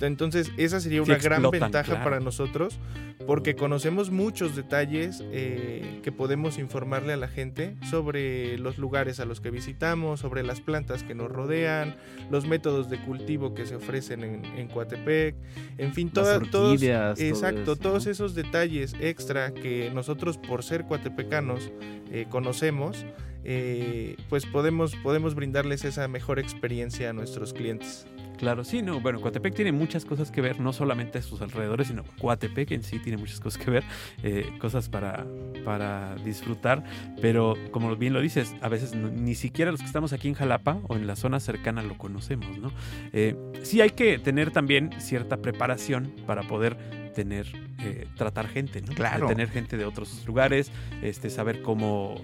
[0.00, 2.78] Entonces esa sería una gran ventaja para nosotros
[3.26, 9.24] porque conocemos muchos detalles eh, que podemos informarle a la gente sobre los lugares a
[9.24, 11.96] los que visitamos, sobre las plantas que nos rodean,
[12.30, 15.36] los métodos de cultivo que se ofrecen en, en Coatepec.
[15.78, 16.42] En fin, todos,
[16.82, 21.70] exacto, todos esos detalles extra que nosotros por ser cuatepecanos
[22.10, 23.06] eh, conocemos,
[23.44, 28.06] eh, pues podemos, podemos brindarles esa mejor experiencia a nuestros clientes.
[28.38, 32.02] Claro, sí, no, bueno, Coatepec tiene muchas cosas que ver, no solamente sus alrededores, sino
[32.20, 33.84] Coatepec en sí tiene muchas cosas que ver,
[34.24, 35.24] eh, cosas para,
[35.64, 36.82] para disfrutar,
[37.20, 40.80] pero como bien lo dices, a veces ni siquiera los que estamos aquí en Jalapa
[40.88, 42.72] o en la zona cercana lo conocemos, ¿no?
[43.62, 47.46] Sí hay que tener también cierta preparación para poder tener,
[47.78, 48.92] eh, tratar gente, ¿no?
[48.94, 49.26] Claro.
[49.28, 50.70] Tener gente de otros lugares,
[51.02, 52.16] este, saber cómo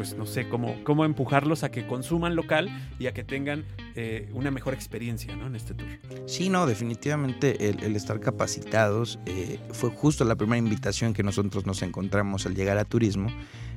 [0.00, 4.30] pues no sé, cómo, cómo empujarlos a que consuman local y a que tengan eh,
[4.32, 5.46] una mejor experiencia ¿no?
[5.46, 5.88] en este tour.
[6.24, 11.82] Sí, no, definitivamente el, estar capacitados eh, fue justo la primera invitación que nosotros nos
[11.82, 13.28] encontramos al llegar a turismo.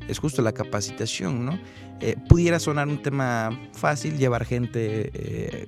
[0.07, 1.59] Es justo la capacitación, ¿no?
[1.99, 5.67] Eh, pudiera sonar un tema fácil, llevar gente,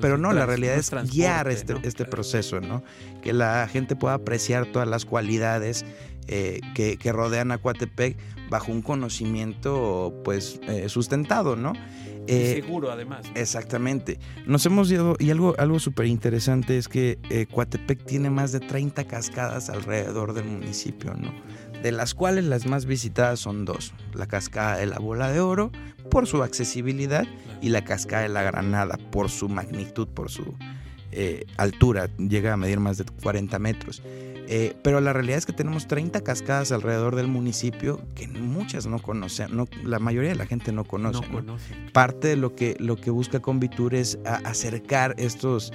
[0.00, 2.84] pero no, la realidad es guiar este, este proceso, ¿no?
[3.20, 5.84] Que la gente pueda apreciar todas las cualidades
[6.26, 8.16] que, que, rodean a Coatepec
[8.48, 11.72] bajo un conocimiento pues eh, sustentado, ¿no?
[12.26, 13.24] Eh, seguro además.
[13.34, 14.18] Exactamente.
[14.46, 18.60] Nos hemos ido, y algo, algo súper interesante es que eh, Coatepec tiene más de
[18.60, 21.32] 30 cascadas alrededor del municipio, ¿no?
[21.82, 23.94] De las cuales las más visitadas son dos.
[24.12, 25.72] La cascada de la Bola de Oro
[26.10, 27.26] por su accesibilidad
[27.62, 30.54] y la cascada de la Granada por su magnitud, por su
[31.56, 32.08] altura.
[32.18, 34.02] Llega a medir más de 40 metros.
[34.50, 38.98] Eh, pero la realidad es que tenemos 30 cascadas alrededor del municipio que muchas no
[38.98, 41.20] conocen, no, la mayoría de la gente no conoce.
[41.92, 45.70] Parte de lo que, lo que busca Convitur es acercar estos,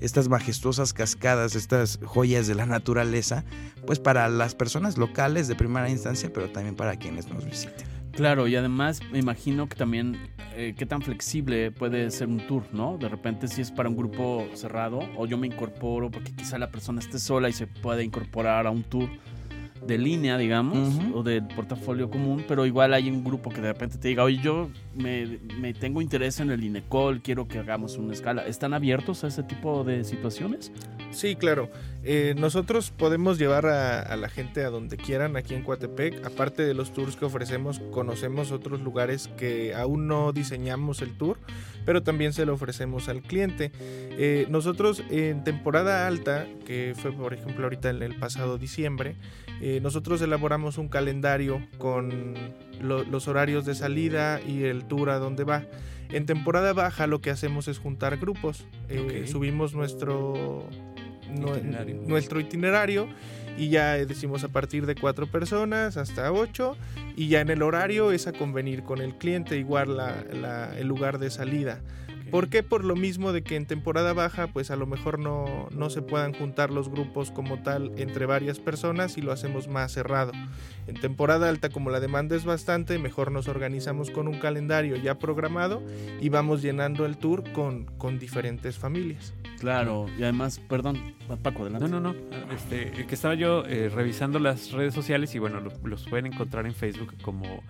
[0.00, 3.46] estas majestuosas cascadas, estas joyas de la naturaleza,
[3.86, 7.97] pues para las personas locales de primera instancia, pero también para quienes nos visiten.
[8.18, 10.18] Claro, y además me imagino que también
[10.56, 12.98] eh, qué tan flexible puede ser un tour, ¿no?
[12.98, 16.68] De repente si es para un grupo cerrado o yo me incorporo porque quizá la
[16.68, 19.08] persona esté sola y se puede incorporar a un tour.
[19.86, 23.98] De línea, digamos, o del portafolio común, pero igual hay un grupo que de repente
[23.98, 28.46] te diga, oye, yo me, tengo interés en el INECOL, quiero que hagamos una escala.
[28.46, 30.72] ¿Están abiertos a ese tipo de situaciones?
[31.10, 31.70] Sí, claro.
[32.04, 36.24] Eh, nosotros podemos llevar a, la gente a donde quieran aquí en Coatepec.
[36.24, 41.38] Aparte de los tours que ofrecemos, conocemos otros lugares que aún no diseñamos el tour,
[41.84, 43.72] pero también se lo ofrecemos al cliente.
[43.80, 49.16] Eh, nosotros en temporada alta, que fue por ejemplo ahorita en el pasado diciembre,
[49.60, 52.34] eh, nosotros elaboramos un calendario con
[52.80, 55.64] los horarios de salida y el tour a dónde va.
[56.10, 58.66] En temporada baja lo que hacemos es juntar grupos.
[58.88, 60.64] Eh, subimos nuestro
[61.28, 62.02] itinerario.
[62.06, 63.08] nuestro itinerario
[63.58, 66.76] y ya decimos a partir de cuatro personas hasta ocho
[67.16, 69.98] y ya en el horario es a convenir con el cliente igual
[70.78, 71.80] el lugar de salida.
[72.30, 72.62] ¿Por qué?
[72.62, 76.02] Por lo mismo de que en temporada baja pues a lo mejor no, no se
[76.02, 80.32] puedan juntar los grupos como tal entre varias personas y lo hacemos más cerrado.
[80.86, 85.18] En temporada alta como la demanda es bastante, mejor nos organizamos con un calendario ya
[85.18, 85.82] programado
[86.20, 89.34] y vamos llenando el tour con, con diferentes familias.
[89.58, 91.88] Claro, y además, perdón, Paco, adelante.
[91.88, 92.54] No, no, no.
[92.54, 96.74] Este, que estaba yo eh, revisando las redes sociales y bueno, los pueden encontrar en
[96.74, 97.62] Facebook como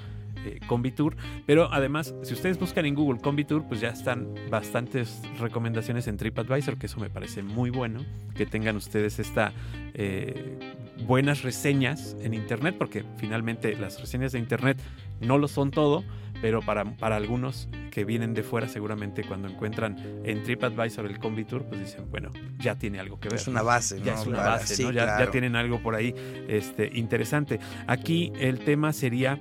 [0.49, 1.17] eh, Convitur.
[1.47, 6.79] Pero además, si ustedes buscan en Google Convitur, pues ya están bastantes recomendaciones en TripAdvisor,
[6.79, 9.53] que eso me parece muy bueno, que tengan ustedes esta
[9.95, 10.59] eh,
[11.07, 14.79] buenas reseñas en Internet, porque finalmente las reseñas de Internet
[15.21, 16.05] no lo son todo,
[16.41, 21.65] pero para, para algunos que vienen de fuera seguramente cuando encuentran en TripAdvisor el Convitur,
[21.65, 23.39] pues dicen, bueno, ya tiene algo que ver.
[23.39, 24.93] Es una base, Ya es una base, ¿no?
[24.93, 26.15] Ya, ya, tienen algo por ahí
[26.49, 27.59] este, interesante.
[27.87, 29.41] Aquí el tema sería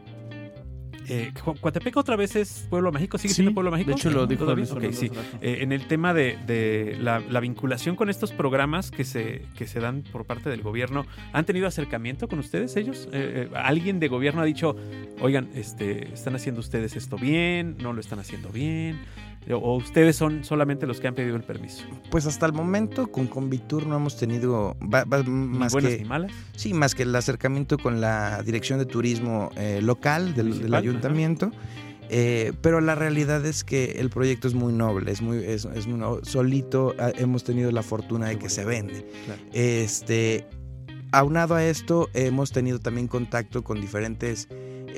[1.09, 1.33] eh,
[1.95, 3.91] otra vez es Pueblo México, sigue siendo Pueblo México.
[3.91, 4.45] De hecho, lo dijo
[4.91, 5.11] sí.
[5.41, 10.03] Eh, en el tema de, la, vinculación con estos programas que se, que se dan
[10.03, 13.07] por parte del gobierno, ¿han tenido acercamiento con ustedes ellos?
[13.11, 14.75] Eh, eh, ¿Alguien de gobierno ha dicho,
[15.21, 18.99] oigan, este, están haciendo ustedes esto bien, no lo están haciendo bien?
[19.53, 21.83] ¿O ustedes son solamente los que han pedido el permiso?
[22.11, 25.07] Pues hasta el momento con Convitur no hemos tenido más
[25.71, 26.31] buenas que ni malas.
[26.55, 31.51] Sí, más que el acercamiento con la Dirección de Turismo eh, local del, ayuntamiento.
[32.09, 35.99] Eh, pero la realidad es que el proyecto es muy noble, es muy, es, muy
[36.23, 39.05] solito hemos tenido la fortuna de que se vende.
[39.53, 40.45] Este,
[41.11, 44.47] aunado a esto, hemos tenido también contacto con diferentes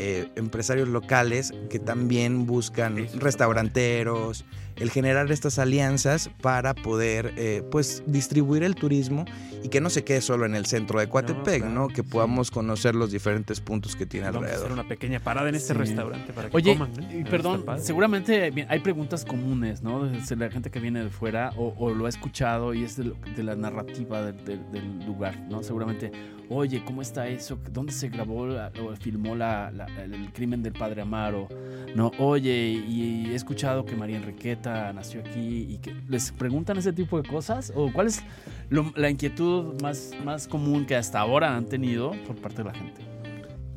[0.01, 4.45] eh, empresarios locales que también buscan restauranteros,
[4.79, 9.25] el generar estas alianzas para poder eh, pues distribuir el turismo
[9.63, 11.87] y que no se quede solo en el centro de Coatepec, ¿no?
[11.87, 14.63] Que podamos conocer los diferentes puntos que tiene Vamos alrededor.
[14.63, 16.91] A hacer una pequeña parada en este restaurante para que Oye, coman.
[17.29, 20.05] perdón, seguramente hay preguntas comunes, ¿no?
[20.05, 23.55] De la gente que viene de fuera o, lo ha escuchado y es de, la
[23.55, 25.63] narrativa del lugar, ¿no?
[25.63, 26.11] Seguramente,
[26.49, 27.59] oye, ¿cómo está eso?
[27.71, 31.47] ¿Dónde se grabó o filmó el crimen del padre Amaro?
[31.95, 37.21] No, oye, y he escuchado que María Enriqueta nació aquí y les preguntan ese tipo
[37.21, 37.71] de cosas?
[37.75, 38.23] ¿O cuál es
[38.95, 43.01] la inquietud más, más común que hasta ahora han tenido por parte de la gente?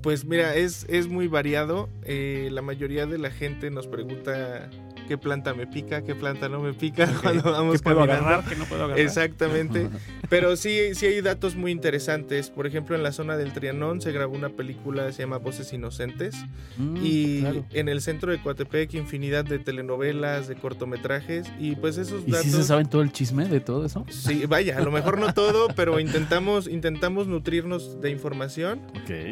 [0.02, 1.88] Pues mira, es, es muy variado.
[2.02, 4.68] Eh, la mayoría de la gente nos pregunta
[5.02, 8.56] qué planta me pica, qué planta no me pica cuando vamos ¿Qué puedo agarrar, qué
[8.56, 9.04] no puedo agarrar.
[9.04, 9.88] Exactamente.
[10.28, 12.50] Pero sí, sí hay datos muy interesantes.
[12.50, 15.72] Por ejemplo, en la zona del Trianón se grabó una película que se llama Voces
[15.72, 16.34] Inocentes.
[16.78, 21.50] Mm, y en el centro de Coatepec, infinidad de telenovelas, de cortometrajes.
[21.58, 22.46] Y pues esos datos.
[22.46, 24.06] ¿Y si se saben todo el chisme de todo eso?
[24.08, 28.80] Sí, vaya, a lo mejor no todo, pero intentamos, intentamos nutrirnos de información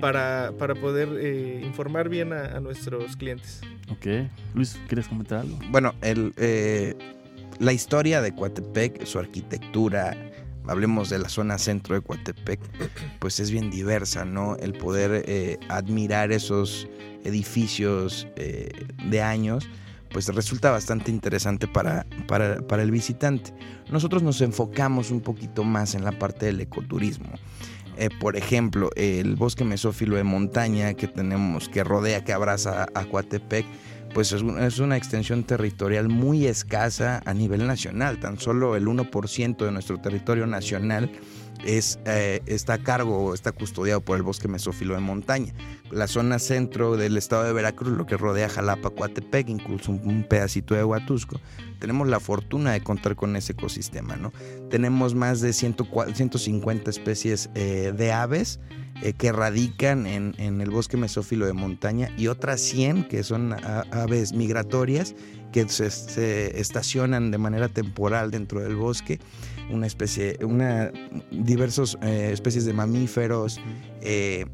[0.00, 3.60] para, para poder eh, informar bien a, a nuestros clientes.
[3.90, 4.06] Ok.
[4.54, 5.58] Luis, ¿quieres comentar algo?
[5.68, 6.96] Bueno, el, eh,
[7.58, 10.16] la historia de Coatepec, su arquitectura,
[10.66, 12.60] hablemos de la zona centro de Coatepec,
[13.18, 14.56] pues es bien diversa, ¿no?
[14.56, 16.88] El poder eh, admirar esos
[17.24, 18.70] edificios eh,
[19.04, 19.68] de años,
[20.10, 23.54] pues resulta bastante interesante para, para, para, el visitante.
[23.90, 27.30] Nosotros nos enfocamos un poquito más en la parte del ecoturismo.
[28.18, 33.66] por ejemplo, el bosque mesófilo de montaña que tenemos, que rodea, que abraza a Coatepec,
[34.12, 38.18] pues es, una extensión territorial muy escasa a nivel nacional.
[38.18, 41.10] Tan solo el 1% de nuestro territorio nacional
[41.64, 45.52] es, eh, está a cargo o está custodiado por el bosque mesófilo de montaña.
[45.90, 50.74] La zona centro del estado de Veracruz, lo que rodea Jalapa, Coatepec, incluso un, pedacito
[50.74, 51.40] de Huatusco,
[51.78, 54.16] tenemos la fortuna de contar con ese ecosistema.
[54.16, 54.32] ¿no?
[54.68, 58.60] Tenemos más de 150 especies eh, de aves
[59.02, 63.56] eh, que radican en, el bosque mesófilo de montaña y otras 100 que son
[63.92, 65.14] aves migratorias
[65.52, 69.18] que se, estacionan de manera temporal dentro del bosque,
[69.70, 70.90] una especie, una
[71.30, 73.60] diversas eh, especies de mamíferos,
[74.02, 74.46] eh,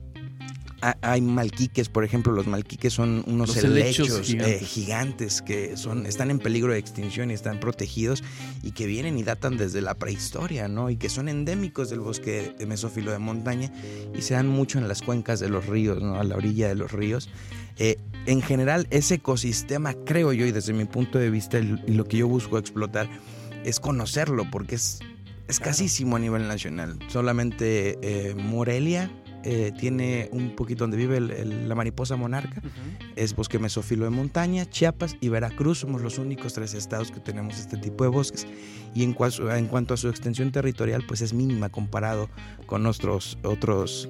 [1.00, 5.40] hay malquiques, por ejemplo, los malquiques son unos helechos, eh, gigantes.
[5.40, 8.22] que son, están en peligro de extinción y están protegidos
[8.62, 10.90] y que vienen y datan desde la prehistoria, ¿no?
[10.90, 13.72] Y que son endémicos del bosque de mesófilo de montaña
[14.14, 16.16] y se dan mucho en las cuencas de los ríos, ¿no?
[16.16, 17.30] A la orilla de los ríos.
[17.78, 22.04] Eh, en general, ese ecosistema, creo yo, y desde mi punto de vista, y lo
[22.04, 23.08] que yo busco explotar,
[23.66, 25.00] es conocerlo, porque es
[25.48, 26.98] escasísimo a nivel nacional.
[27.08, 29.10] Solamente eh, Morelia,
[29.48, 32.60] eh, tiene un poquito donde vive la mariposa monarca,
[33.14, 37.56] es bosque mesófilo de montaña, Chiapas y Veracruz somos los únicos tres estados que tenemos
[37.56, 38.44] este tipo de bosques
[38.96, 39.14] y en,
[39.50, 42.30] en cuanto a su extensión territorial pues es mínima comparado
[42.64, 44.08] con nuestros otros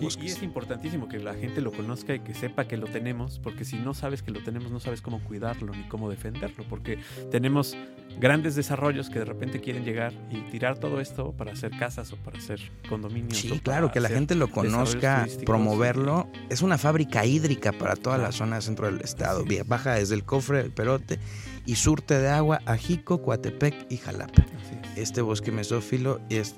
[0.00, 0.24] bosques.
[0.24, 3.66] Y, es importantísimo que la gente lo conozca y que sepa que lo tenemos, porque
[3.66, 6.98] si no sabes que lo tenemos no sabes cómo cuidarlo ni cómo defenderlo, porque
[7.30, 7.76] tenemos
[8.18, 12.16] grandes desarrollos que de repente quieren llegar y tirar todo esto para hacer casas o
[12.16, 12.58] para hacer
[12.88, 13.36] condominios.
[13.36, 16.26] Sí, claro, que la gente lo conozca promoverlo.
[16.48, 19.44] Es una fábrica hídrica para toda la zona centro del estado.
[19.66, 21.18] Baja desde el cofre del Perote
[21.66, 24.44] y surte de agua a Jico, Coatepec y Jalapa.
[24.96, 26.54] Este bosque mesófilo es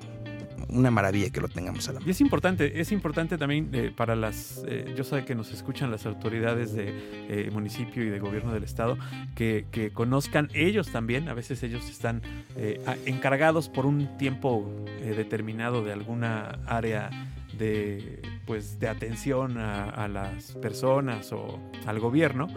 [0.69, 2.09] una maravilla que lo tengamos a la mano.
[2.09, 5.91] Y es importante, es importante también eh, para las, eh, yo sé que nos escuchan
[5.91, 6.93] las autoridades de
[7.29, 8.99] eh, municipio y de gobierno del estado,
[9.35, 12.23] que, que, conozcan ellos también, a veces ellos están
[13.07, 14.69] encargados por un tiempo
[15.01, 17.11] determinado de alguna área
[17.59, 22.49] de, pues, de atención a, las personas o al gobierno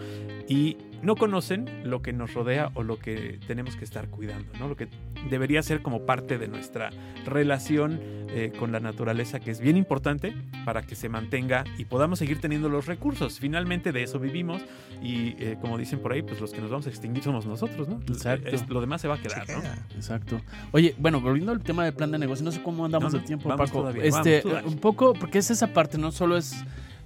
[0.48, 4.68] y no conocen lo que nos rodea o lo que tenemos que estar cuidando, ¿no?
[4.68, 4.88] lo que
[5.30, 6.90] debería ser como parte de nuestra
[7.26, 10.34] relación eh, con la naturaleza, que es bien importante
[10.66, 13.40] para que se mantenga y podamos seguir teniendo los recursos.
[13.40, 14.62] Finalmente de eso vivimos
[15.02, 17.88] y eh, como dicen por ahí, pues los que nos vamos a extinguir somos nosotros,
[17.88, 18.00] ¿no?
[18.08, 18.50] Exacto.
[18.70, 19.62] lo demás se va a quedar, ¿no?
[19.96, 20.42] Exacto.
[20.72, 23.56] Oye, bueno, volviendo al tema del plan de negocio, no sé cómo andamos de tiempo,
[23.56, 23.90] Paco.
[23.90, 26.56] este, un poco, porque es esa parte, no solo es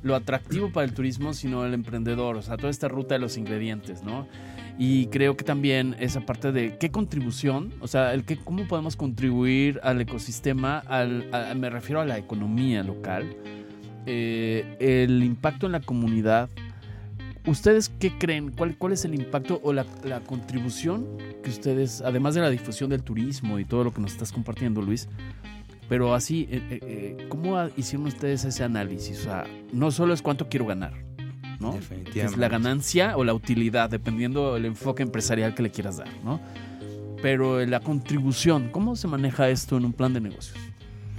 [0.03, 3.37] lo atractivo para el turismo, sino el emprendedor, o sea, toda esta ruta de los
[3.37, 4.27] ingredientes, ¿no?
[4.77, 8.95] Y creo que también esa parte de qué contribución, o sea, el que, cómo podemos
[8.95, 13.35] contribuir al ecosistema, al, me refiero a la economía local,
[14.07, 16.49] eh, el impacto en la comunidad.
[17.45, 18.51] ¿Ustedes qué creen?
[18.51, 21.07] ¿Cuál, cuál es el impacto o la, la, contribución
[21.43, 24.81] que ustedes, además de la difusión del turismo y todo lo que nos estás compartiendo,
[24.81, 25.09] Luis,
[25.91, 29.19] pero así, eh, eh, eh, ¿cómo hicieron ustedes ese análisis?
[29.19, 30.93] O sea, no solo es cuánto quiero ganar,
[31.59, 31.77] ¿no?
[32.15, 36.39] Es la ganancia o la utilidad, dependiendo del enfoque empresarial que le quieras dar, ¿no?
[37.21, 40.57] Pero la contribución, ¿cómo se maneja esto en un plan de negocios?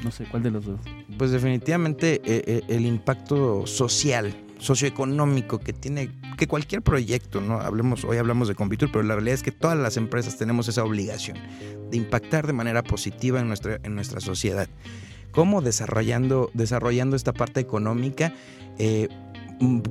[0.03, 0.81] No sé, ¿cuál de los dos?
[1.19, 2.23] Pues definitivamente
[2.67, 7.61] el impacto social, socioeconómico que tiene que cualquier proyecto, ¿no?
[7.61, 10.85] Hablemos, hoy hablamos de Compitur, pero la realidad es que todas las empresas tenemos esa
[10.85, 11.37] obligación
[11.91, 14.69] de impactar de manera positiva en nuestra, en nuestra sociedad.
[15.33, 18.35] ¿Cómo desarrollando, desarrollando esta parte económica?
[18.79, 19.09] Eh,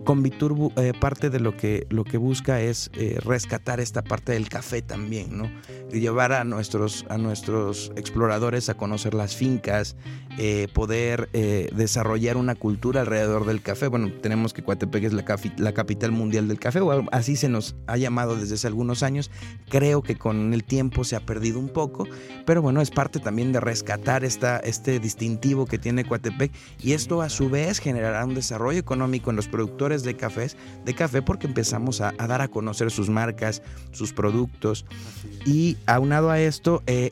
[0.04, 4.50] Convitur eh, parte de lo que, lo que busca es eh, rescatar esta parte del
[4.50, 5.50] café también, ¿no?
[5.94, 9.96] Y llevar a nuestros, a nuestros exploradores a conocer las fincas,
[10.38, 13.88] eh, poder desarrollar una cultura alrededor del café.
[13.88, 15.24] Bueno, tenemos que Coatepec es la,
[15.58, 19.32] la, capital mundial del café, o así se nos ha llamado desde hace algunos años.
[19.70, 22.08] Creo que con el tiempo se ha perdido un poco,
[22.46, 27.22] pero bueno, es parte también de rescatar esta, este distintivo que tiene Coatepec y esto
[27.22, 31.22] a su vez generará un desarrollo económico en los productos productores de cafés, de café
[31.22, 34.86] porque empezamos a, dar a conocer sus marcas, sus productos.
[35.46, 37.12] Y aunado a esto, eh,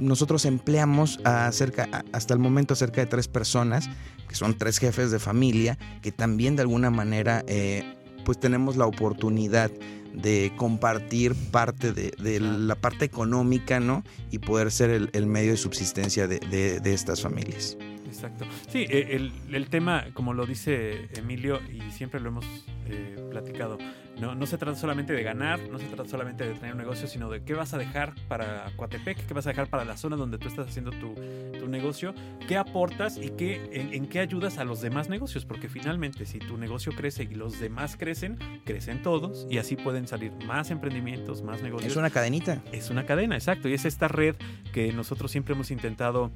[0.00, 3.88] nosotros empleamos a cerca, hasta el momento cerca de tres personas,
[4.28, 7.84] que son tres jefes de familia, que también de alguna manera eh,
[8.24, 9.70] pues tenemos la oportunidad
[10.12, 14.02] de compartir parte de, la parte económica, ¿no?
[14.30, 17.76] Y poder ser el, medio de subsistencia de estas familias.
[18.14, 18.44] Exacto.
[18.68, 22.44] Sí, e, el, el, tema, como lo dice Emilio, y siempre lo hemos
[22.86, 23.78] eh, platicado,
[24.20, 27.08] no, no se trata solamente de ganar, no se trata solamente de tener un negocio,
[27.08, 30.16] sino de qué vas a dejar para Coatepec, qué vas a dejar para la zona
[30.16, 31.14] donde tú estás haciendo tu,
[31.58, 32.14] tu negocio,
[32.46, 36.56] qué aportas y qué, en, qué ayudas a los demás negocios, porque finalmente si tu
[36.56, 41.62] negocio crece y los demás crecen, crecen todos y así pueden salir más emprendimientos, más
[41.62, 41.90] negocios.
[41.90, 42.62] Es una cadenita.
[42.70, 44.36] Es una cadena, exacto, y es esta red
[44.72, 46.30] que nosotros siempre hemos intentado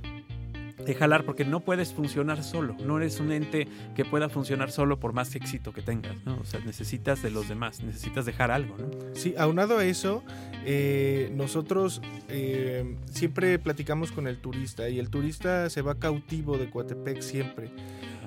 [0.85, 4.99] de jalar porque no puedes funcionar solo, no eres un ente que pueda funcionar solo
[4.99, 6.39] por más éxito que tengas, ¿no?
[6.39, 8.89] O sea, necesitas de los demás, necesitas dejar algo, ¿no?
[9.15, 10.23] Sí, aunado a eso,
[10.65, 16.71] eh, nosotros eh, siempre platicamos con el turista y el turista se va cautivo de
[16.71, 17.71] Coatepec siempre.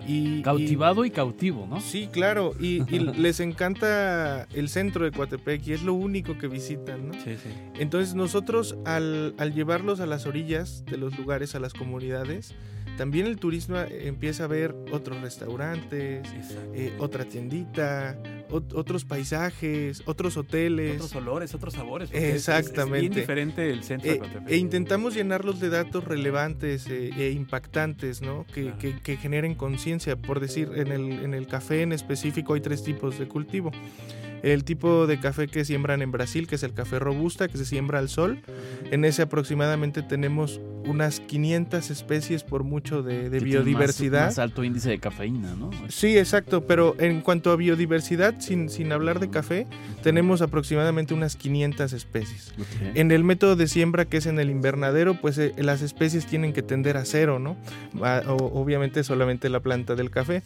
[0.08, 1.80] Y, Cautivado y, cautivo, ¿no?
[1.80, 2.54] Sí, claro.
[2.60, 2.80] Y,
[3.18, 7.14] les encanta el centro de Coatepec y es lo único que visitan, ¿no?
[7.14, 7.50] Sí, sí.
[7.80, 12.54] Entonces nosotros al, al llevarlos a las orillas de los lugares, a las comunidades,
[12.98, 16.28] también el turismo empieza a ver otros restaurantes,
[16.74, 18.18] eh, otra tiendita,
[18.50, 20.96] otros paisajes, otros hoteles.
[20.96, 22.10] Otros olores, otros sabores.
[22.14, 22.98] Exactamente.
[22.98, 24.12] Es, bien diferente el centro.
[24.12, 28.46] Eh, e intentamos llenarlos de datos relevantes eh, e impactantes, ¿no?
[28.54, 28.74] Que,
[29.04, 30.16] que, generen conciencia.
[30.16, 33.72] Por decir, en el, en el café en específico hay tres tipos de cultivo
[34.44, 37.66] el tipo de café que siembran en Brasil, que es el café robusta, que se
[37.66, 38.40] siembra al sol.
[38.92, 44.26] En ese aproximadamente tenemos unas 500 especies por mucho de, biodiversidad.
[44.26, 45.70] Más, alto índice de cafeína, ¿no?
[45.90, 49.68] Sí, exacto, pero en cuanto a biodiversidad, sin, sin hablar de café,
[50.02, 52.54] tenemos aproximadamente unas 500 especies.
[52.96, 56.54] En el método de siembra, que es en el invernadero, pues eh, las especies tienen
[56.54, 57.58] que tender a cero, ¿no?
[58.28, 60.44] obviamente solamente la planta del café.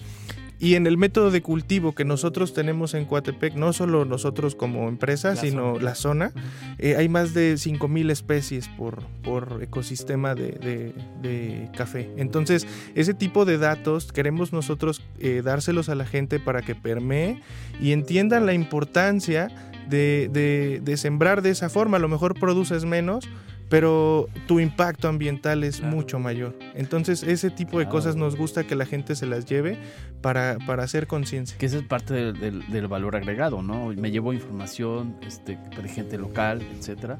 [0.59, 4.87] Y en el método de cultivo que nosotros tenemos en Coatepec, no solo nosotros como
[4.87, 6.31] empresa, sino la zona,
[6.77, 12.09] eh, hay más de 5.000 especies por, por ecosistema de, de, café.
[12.17, 17.41] Entonces, ese tipo de datos queremos nosotros eh, dárselos a la gente para que permee
[17.81, 19.49] y entiendan la importancia
[19.89, 21.97] de, de sembrar de esa forma.
[21.97, 23.27] A lo mejor produces menos,
[23.69, 26.57] pero tu impacto ambiental es mucho mayor.
[26.75, 29.77] Entonces, ese tipo de cosas nos gusta que la gente se las lleve
[30.21, 31.57] para, para hacer conciencia.
[31.57, 33.87] Que esa es parte del, del, valor agregado, ¿no?
[33.87, 37.17] Me llevo información este, de gente local, etcétera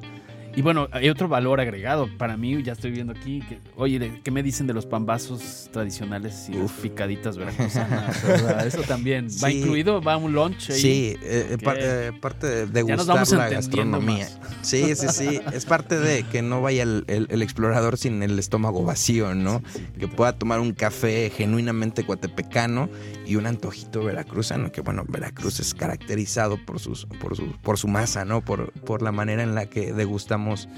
[0.56, 2.08] y bueno, hay otro valor agregado.
[2.16, 6.48] Para mí, ya estoy viendo aquí, que, oye, ¿qué me dicen de los pambazos tradicionales
[6.48, 8.24] y las picaditas veracruzanas?
[8.64, 9.28] eso también.
[9.44, 10.00] ¿Va incluido?
[10.00, 10.80] ¿Va un lunch ahí?
[10.80, 14.28] Sí, eh, eh, parte de gustar la gastronomía.
[14.62, 15.40] Sí, sí, sí.
[15.52, 19.62] es parte de que no vaya el, explorador sin el estómago vacío, ¿no?
[19.98, 22.88] que pueda tomar un café genuinamente cuatepecano
[23.26, 27.88] y un antojito veracruzano, que bueno, Veracruz es caracterizado por, sus, por, su, por su
[27.88, 28.40] masa, ¿no?
[28.40, 30.68] Por, por la manera en la que degustamos estamos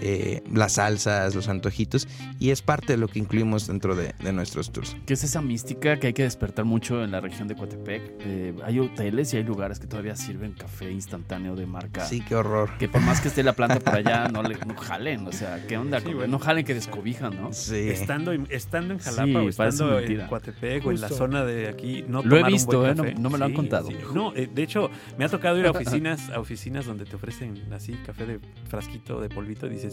[0.00, 4.70] eh, las salsas, los antojitos, y es parte de lo que incluimos dentro de, nuestros
[4.70, 4.96] tours.
[5.06, 8.02] ¿Qué es esa mística que hay que despertar mucho en la región de Coatepec?
[8.20, 12.04] Eh, hay hoteles y hay lugares que todavía sirven café instantáneo de marca.
[12.04, 12.70] Sí, qué horror.
[12.78, 15.66] Que por más que esté la planta por allá, no, le, no jalen, o sea,
[15.66, 16.00] ¿qué onda?
[16.00, 17.52] No jalen que descobijan, ¿no?
[17.52, 17.88] Sí.
[17.88, 22.22] Estando, estando en Jalapa o estando en Coatepec o en la zona de aquí, no
[22.22, 23.88] Lo he visto, eh, no, me lo han contado.
[24.12, 27.94] No, de hecho, me ha tocado ir a oficinas, a oficinas donde te ofrecen así
[28.04, 29.87] café de frasquito de polvito y dices,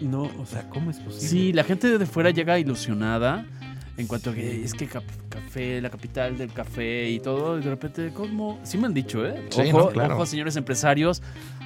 [0.00, 1.28] no, o sea, ¿cómo es posible?
[1.28, 3.46] Sí, la gente de fuera llega ilusionada
[3.96, 7.70] en cuanto a que es que café, la capital del café y todo, y de
[7.70, 8.58] repente, ¿cómo?
[8.62, 9.48] Sí me han dicho, ¿eh?
[10.10, 11.22] ojo, señores empresarios,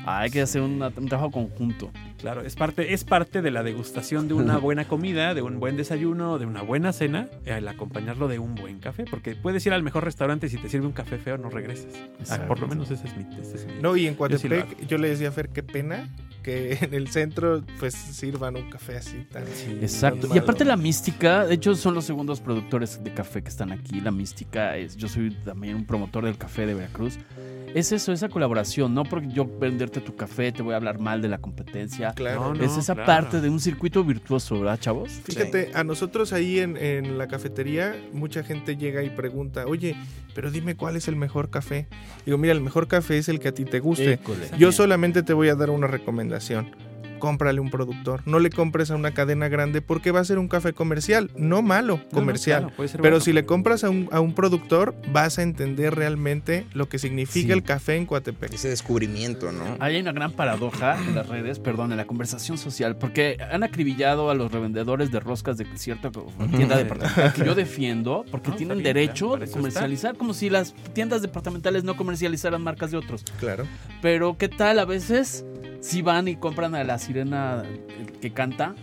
[0.07, 0.79] hay que hacer un
[1.09, 1.91] trabajo conjunto.
[2.19, 5.77] Claro, es parte, es parte de la degustación de una buena comida, de un buen
[5.77, 9.83] desayuno, de una buena cena, el acompañarlo de un buen café, porque puedes ir al
[9.83, 11.93] mejor restaurante y si te sirve un café feo no regresas.
[12.31, 13.27] Ah, por lo menos ese es mi...
[13.83, 16.09] no, y en Coatepec yo le decía a Fer, qué pena
[16.43, 19.43] que en el centro pues sirvan un café así tan...
[19.83, 20.29] Exacto.
[20.35, 24.01] y aparte la mística, de hecho son los segundos productores de café que están aquí.
[24.01, 27.19] La mística es, yo soy también un promotor del café de Veracruz
[27.77, 31.23] es eso, esa colaboración, no porque yo venderte tu café te voy a hablar mal
[31.23, 32.13] de la competencia.
[32.13, 32.55] Claro.
[32.55, 35.11] es esa parte de un circuito virtuoso, ¿verdad, chavos?
[35.25, 39.97] Fíjate, a nosotros ahí en, la cafetería, mucha gente llega y pregunta, oye,
[40.35, 41.87] pero dime cuál es el mejor café.
[42.25, 44.19] Digo, mira, el mejor café es el que a ti te guste.
[44.59, 46.71] Yo solamente te voy a dar una recomendación
[47.19, 48.23] cómprale un productor.
[48.27, 51.63] No le compres a una cadena grande porque va a ser un café comercial, no
[51.63, 52.73] malo, comercial.
[53.01, 56.99] Pero si le compras a un, a un, productor, vas a entender realmente lo que
[56.99, 58.53] significa el café en Coatepec.
[58.53, 59.77] Ese descubrimiento, ¿no?
[59.81, 64.31] Hay una gran paradoja en las redes, perdón, en la conversación social, porque han acribillado
[64.31, 66.11] a los revendedores de roscas de cierta
[66.57, 71.85] tienda departamental que yo defiendo, porque tienen derecho de comercializar, como si las tiendas departamentales
[71.85, 73.25] no comercializaran marcas de otros.
[73.39, 73.65] Claro.
[74.03, 75.45] Pero ¿qué tal a veces?
[75.87, 77.63] Si van y compran a la sirena
[78.21, 78.75] que canta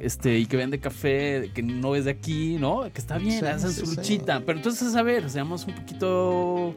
[0.00, 2.82] este y que vende café que no es de aquí, ¿no?
[2.92, 4.40] Que está bien, hacen su luchita.
[4.46, 6.76] Pero entonces, a ver, seamos un poquito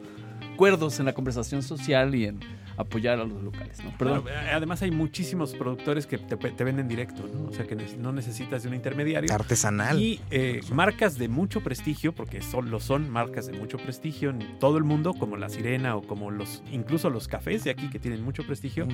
[0.55, 2.39] cuerdos en la conversación social y en
[2.77, 3.91] apoyar a los locales, ¿no?
[3.97, 4.23] Perdón.
[4.53, 7.49] además hay muchísimos productores que te, venden directo, ¿no?
[7.49, 9.33] O sea que no necesitas de un intermediario.
[9.33, 9.99] Artesanal.
[9.99, 14.77] Y eh, marcas de mucho prestigio, porque son, son marcas de mucho prestigio en todo
[14.77, 18.23] el mundo, como La Sirena o como los, incluso los cafés de aquí que tienen
[18.23, 18.87] mucho prestigio,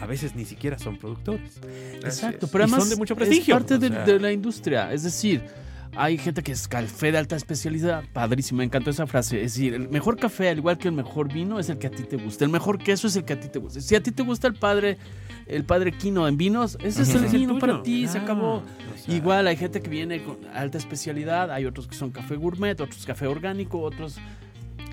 [0.00, 1.60] a veces ni siquiera son productores.
[1.96, 3.56] Exacto, pero además son de mucho prestigio.
[3.56, 5.42] Es parte de, la industria, es decir
[5.96, 9.42] Hay gente que es café de alta especialidad, padrísimo, me encantó esa frase.
[9.42, 11.90] Es decir, el mejor café, al igual que el mejor vino, es el que a
[11.90, 12.44] ti te gusta.
[12.44, 13.80] El mejor queso es el que a ti te gusta.
[13.80, 14.98] Si a ti te gusta el padre,
[15.46, 18.62] el padre Quino en vinos, ese es el vino para ti, se acabó.
[19.06, 23.04] Igual hay gente que viene con alta especialidad, hay otros que son café gourmet, otros
[23.06, 24.18] café orgánico, otros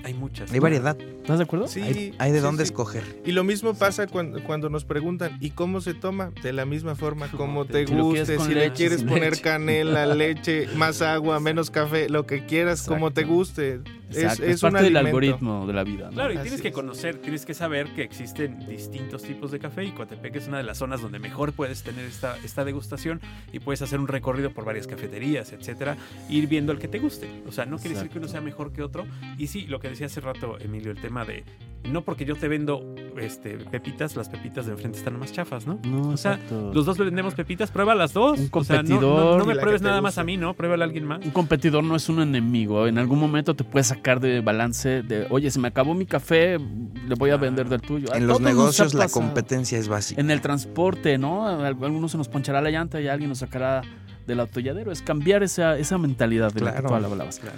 [0.06, 0.52] hay muchas.
[0.52, 0.96] Hay variedad.
[1.00, 1.66] ¿Estás de acuerdo?
[1.66, 2.14] Sí.
[2.18, 3.02] Hay, de dónde escoger.
[3.24, 6.30] Y lo mismo pasa cuando, cuando, nos preguntan, ¿y cómo se toma?
[6.44, 8.38] De la misma forma, como te guste.
[8.38, 13.24] Si le quieres poner canela, leche, más agua, menos café, lo que quieras, como te
[13.24, 13.80] guste.
[14.10, 16.10] Es, es, parte del algoritmo de la vida.
[16.10, 19.90] Claro, y tienes que conocer, tienes que saber que existen distintos tipos de café y
[19.90, 23.20] Coatepec es una de las zonas donde mejor puedes tener esta, esta degustación
[23.52, 25.96] y puedes hacer un recorrido por varias cafeterías, etcétera,
[26.28, 27.28] ir viendo el que te guste.
[27.46, 29.06] O sea, no quiere decir que uno sea mejor que otro.
[29.38, 31.44] Y sí, lo que decía hace rato, Emilio, el tema de
[31.90, 35.78] no porque yo te vendo este, pepitas, las pepitas de enfrente están más chafas, ¿no?
[35.84, 38.38] No, o sea, los dos vendemos pepitas, prueba las dos.
[38.38, 39.38] Un competidor.
[39.38, 40.54] no, me pruebes nada más a mí, ¿no?
[40.54, 41.24] Pruébale a alguien más.
[41.24, 42.86] Un competidor no es un enemigo.
[42.86, 46.58] En algún momento te puedes sacar de balance de, oye, se me acabó mi café,
[46.58, 48.14] le voy a vender del tuyo.
[48.14, 50.20] En los negocios la competencia es básica.
[50.20, 51.46] En el transporte, ¿no?
[51.48, 53.82] Algunos se nos ponchará la llanta y alguien nos sacará
[54.26, 54.92] del autolladero.
[54.92, 57.38] Es cambiar esa, esa mentalidad de la que tú hablabas.
[57.38, 57.56] Claro.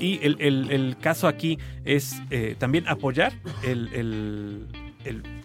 [0.00, 3.32] Y el, caso aquí es eh, también apoyar
[3.64, 4.68] el,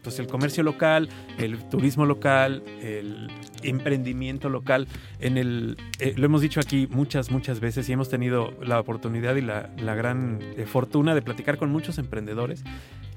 [0.02, 3.32] pues el comercio local, el turismo local, el
[3.64, 4.88] emprendimiento local.
[5.20, 9.36] En el, eh, lo hemos dicho aquí muchas, muchas veces y hemos tenido la oportunidad
[9.36, 12.64] y la, gran eh, fortuna de platicar con muchos emprendedores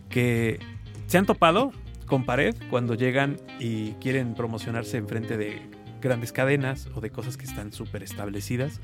[0.09, 0.61] que
[1.07, 1.73] se han topado
[2.07, 5.76] con pared cuando llegan y quieren promocionarse enfrente de
[6.07, 8.81] grandes cadenas o de cosas que están súper establecidas,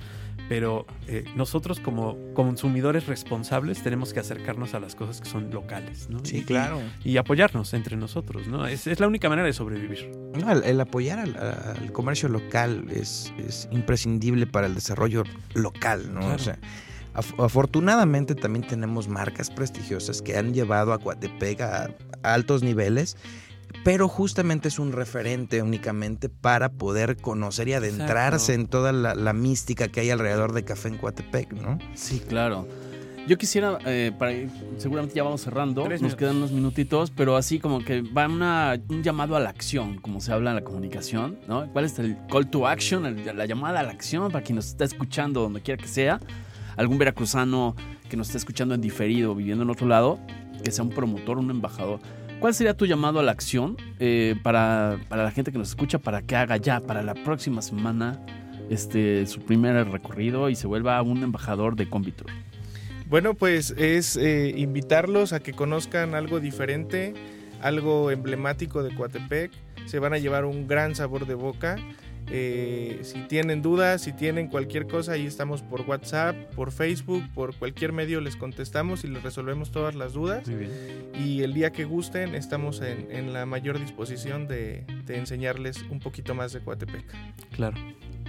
[0.48, 6.10] pero eh, nosotros como consumidores responsables tenemos que acercarnos a las cosas que son locales,
[6.10, 6.24] ¿no?
[6.24, 6.80] Sí, claro.
[7.04, 8.66] Y, apoyarnos entre nosotros, ¿no?
[8.66, 10.10] Es, es, la única manera de sobrevivir.
[10.64, 15.22] el, apoyar al, comercio local es, es, imprescindible para el desarrollo
[15.54, 16.34] local, ¿no?
[16.34, 16.58] O sea,
[17.14, 21.90] afortunadamente también tenemos marcas prestigiosas que han llevado a Coatepec a
[22.22, 23.16] altos niveles
[23.84, 29.88] pero justamente es un referente únicamente para poder conocer y adentrarse en toda la, mística
[29.88, 31.78] que hay alrededor de Café en Coatepec, ¿no?
[31.94, 32.68] Sí, claro.
[33.26, 34.32] Yo quisiera, eh, para
[34.78, 39.02] seguramente ya vamos cerrando, nos quedan unos minutitos, pero así como que va una, un
[39.02, 41.70] llamado a la acción, como se habla en la comunicación, ¿no?
[41.72, 44.84] ¿Cuál es el call to action, la llamada a la acción para quien nos está
[44.84, 46.20] escuchando donde quiera que sea?
[46.76, 47.76] Algún veracruzano
[48.10, 50.18] que nos está escuchando en diferido, viviendo en otro lado,
[50.64, 52.00] que sea un promotor, un embajador
[52.42, 56.22] ¿Cuál sería tu llamado a la acción eh, para, la gente que nos escucha para
[56.22, 58.20] que haga ya para la próxima semana
[58.68, 62.26] este, su primer recorrido y se vuelva un embajador de Convitor?
[63.06, 67.14] Bueno, pues es eh, invitarlos a que conozcan algo diferente,
[67.60, 69.52] algo emblemático de Coatepec.
[69.86, 71.76] Se van a llevar un gran sabor de boca.
[72.30, 77.54] Eh, si tienen dudas, si tienen cualquier cosa, ahí estamos por WhatsApp, por Facebook, por
[77.54, 80.44] cualquier medio les contestamos y les resolvemos todas las dudas.
[81.18, 86.52] Y el día que gusten, estamos en, la mayor disposición de, enseñarles un poquito más
[86.52, 87.04] de Coatepec.
[87.50, 87.76] Claro.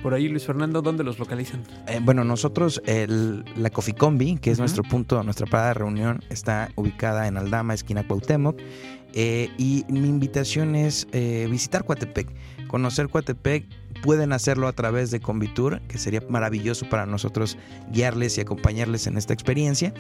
[0.02, 1.64] Por ahí, Luis Fernando, ¿dónde los localizan?
[1.88, 6.72] Eh, bueno, nosotros, la Coffee Combi, que es nuestro punto, nuestra parada de reunión, está
[6.76, 8.60] ubicada en Aldama, esquina Cuauhtémoc.
[9.16, 11.08] Eh, y mi invitación es
[11.50, 12.28] visitar Coatepec,
[12.68, 13.66] conocer Coatepec
[14.04, 17.58] pueden hacerlo a través de Convitur, que sería maravilloso para nosotros
[17.89, 19.93] guiarles y acompañarles en esta experiencia.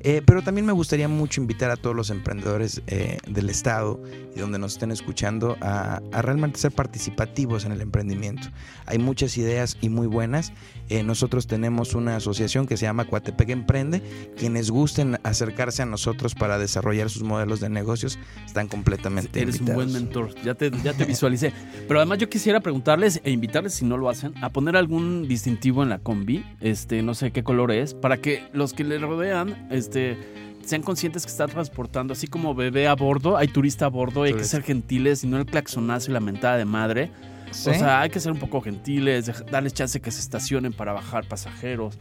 [0.00, 4.00] Eh, pero también me gustaría mucho invitar a todos los emprendedores eh, del Estado
[4.34, 8.48] y donde nos estén escuchando a, realmente ser participativos en el emprendimiento.
[8.86, 10.52] Hay muchas ideas y muy buenas.
[10.88, 14.00] Eh, nosotros tenemos una asociación que se llama Coatepec Emprende.
[14.36, 19.74] Quienes gusten acercarse a nosotros para desarrollar sus modelos de negocios están completamente Eres un
[19.74, 21.52] buen mentor, ya te, ya te visualicé.
[21.88, 25.82] Pero además yo quisiera preguntarles e invitarles, si no lo hacen, a poner algún distintivo
[25.82, 29.68] en la combi, este, no sé qué color es, para que los que le rodean,
[29.70, 30.16] este,
[30.64, 34.34] sean conscientes que está transportando, así como bebé a bordo, hay turista a bordo, hay
[34.34, 37.10] que ser gentiles y no el claxonazo y la mentada de madre.
[37.50, 41.26] O sea, hay que ser un poco gentiles, darles chance que se estacionen para bajar
[41.26, 41.98] pasajeros.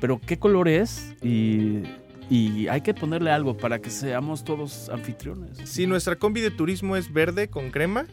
[0.00, 1.82] Pero qué color es y
[2.30, 5.58] y hay que ponerle algo para que seamos todos anfitriones.
[5.64, 8.06] Sí, nuestra combi de turismo es verde con crema.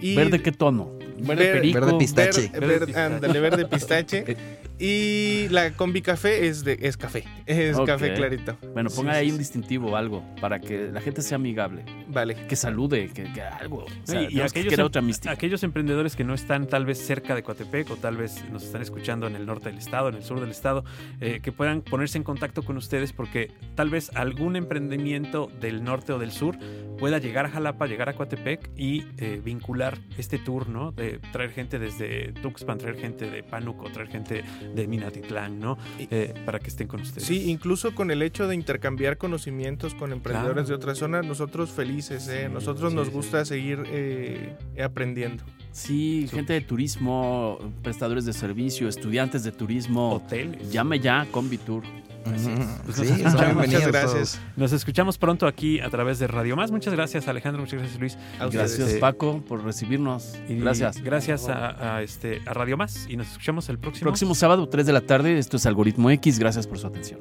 [0.00, 0.92] y ¿Verde qué tono?
[1.18, 1.80] Verde perico.
[1.80, 2.50] Verde pistache.
[2.58, 4.36] Verde, verde pistache.
[4.82, 8.56] Y la combi café es de es café, es café clarito.
[8.72, 9.32] Bueno, ponga sí, ahí sí.
[9.32, 12.34] un distintivo o algo para que la gente sea amigable, Vale.
[12.48, 13.84] que salude, que, que algo.
[13.84, 15.30] O sea, y, y que aquellos, em- otra mística.
[15.32, 18.80] aquellos emprendedores que no están tal vez cerca de Coatepec o tal vez nos están
[18.80, 20.82] escuchando en el norte del estado, en el sur del estado,
[21.20, 26.14] eh, que puedan ponerse en contacto con ustedes porque tal vez algún emprendimiento del norte
[26.14, 26.56] o del sur
[26.98, 30.90] pueda llegar a Jalapa, llegar a Coatepec y eh, vincular este tour, ¿no?
[30.92, 34.42] De traer gente desde Tuxpan, traer gente de Pánuco, traer gente
[34.74, 35.78] de Minatitlán, ¿no?
[35.98, 37.26] Eh, para que estén con ustedes.
[37.26, 40.68] Sí, incluso con el hecho de intercambiar conocimientos con emprendedores Claro.
[40.68, 42.44] de otras zonas, nosotros felices, ¿eh?
[42.46, 43.12] Sí, nosotros sí, nos sí.
[43.12, 45.42] gusta seguir eh, aprendiendo.
[45.72, 50.14] Sí, gente de turismo, prestadores de servicio, estudiantes de turismo.
[50.14, 50.72] Hoteles.
[50.72, 51.84] Llame ya Convitur.
[52.26, 52.58] Así es.
[52.58, 52.68] Ujú.
[52.84, 53.66] Pues Sí, nos escuchamos.
[53.66, 54.40] Muchas gracias.
[54.56, 56.70] Nos escuchamos pronto aquí a través de Radio Más.
[56.70, 57.62] Muchas gracias, Alejandro.
[57.62, 58.18] Muchas gracias, Luis.
[58.50, 60.36] Gracias, Paco, por recibirnos.
[60.48, 61.00] Y Gracias.
[61.02, 63.06] Gracias a, a, este, a Radio Más.
[63.08, 64.04] Y nos escuchamos el próximo.
[64.10, 65.38] Próximo sábado, 3 de la tarde.
[65.38, 66.38] Esto es Algoritmo X.
[66.38, 67.20] Gracias por su atención.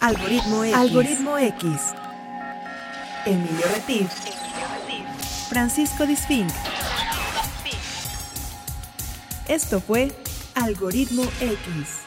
[0.00, 0.76] Algoritmo X.
[0.76, 1.66] Algoritmo X.
[3.26, 4.08] Emilio Retif.
[5.48, 6.50] Francisco Disfink.
[9.48, 10.12] Esto fue.
[10.54, 12.05] Algoritmo X.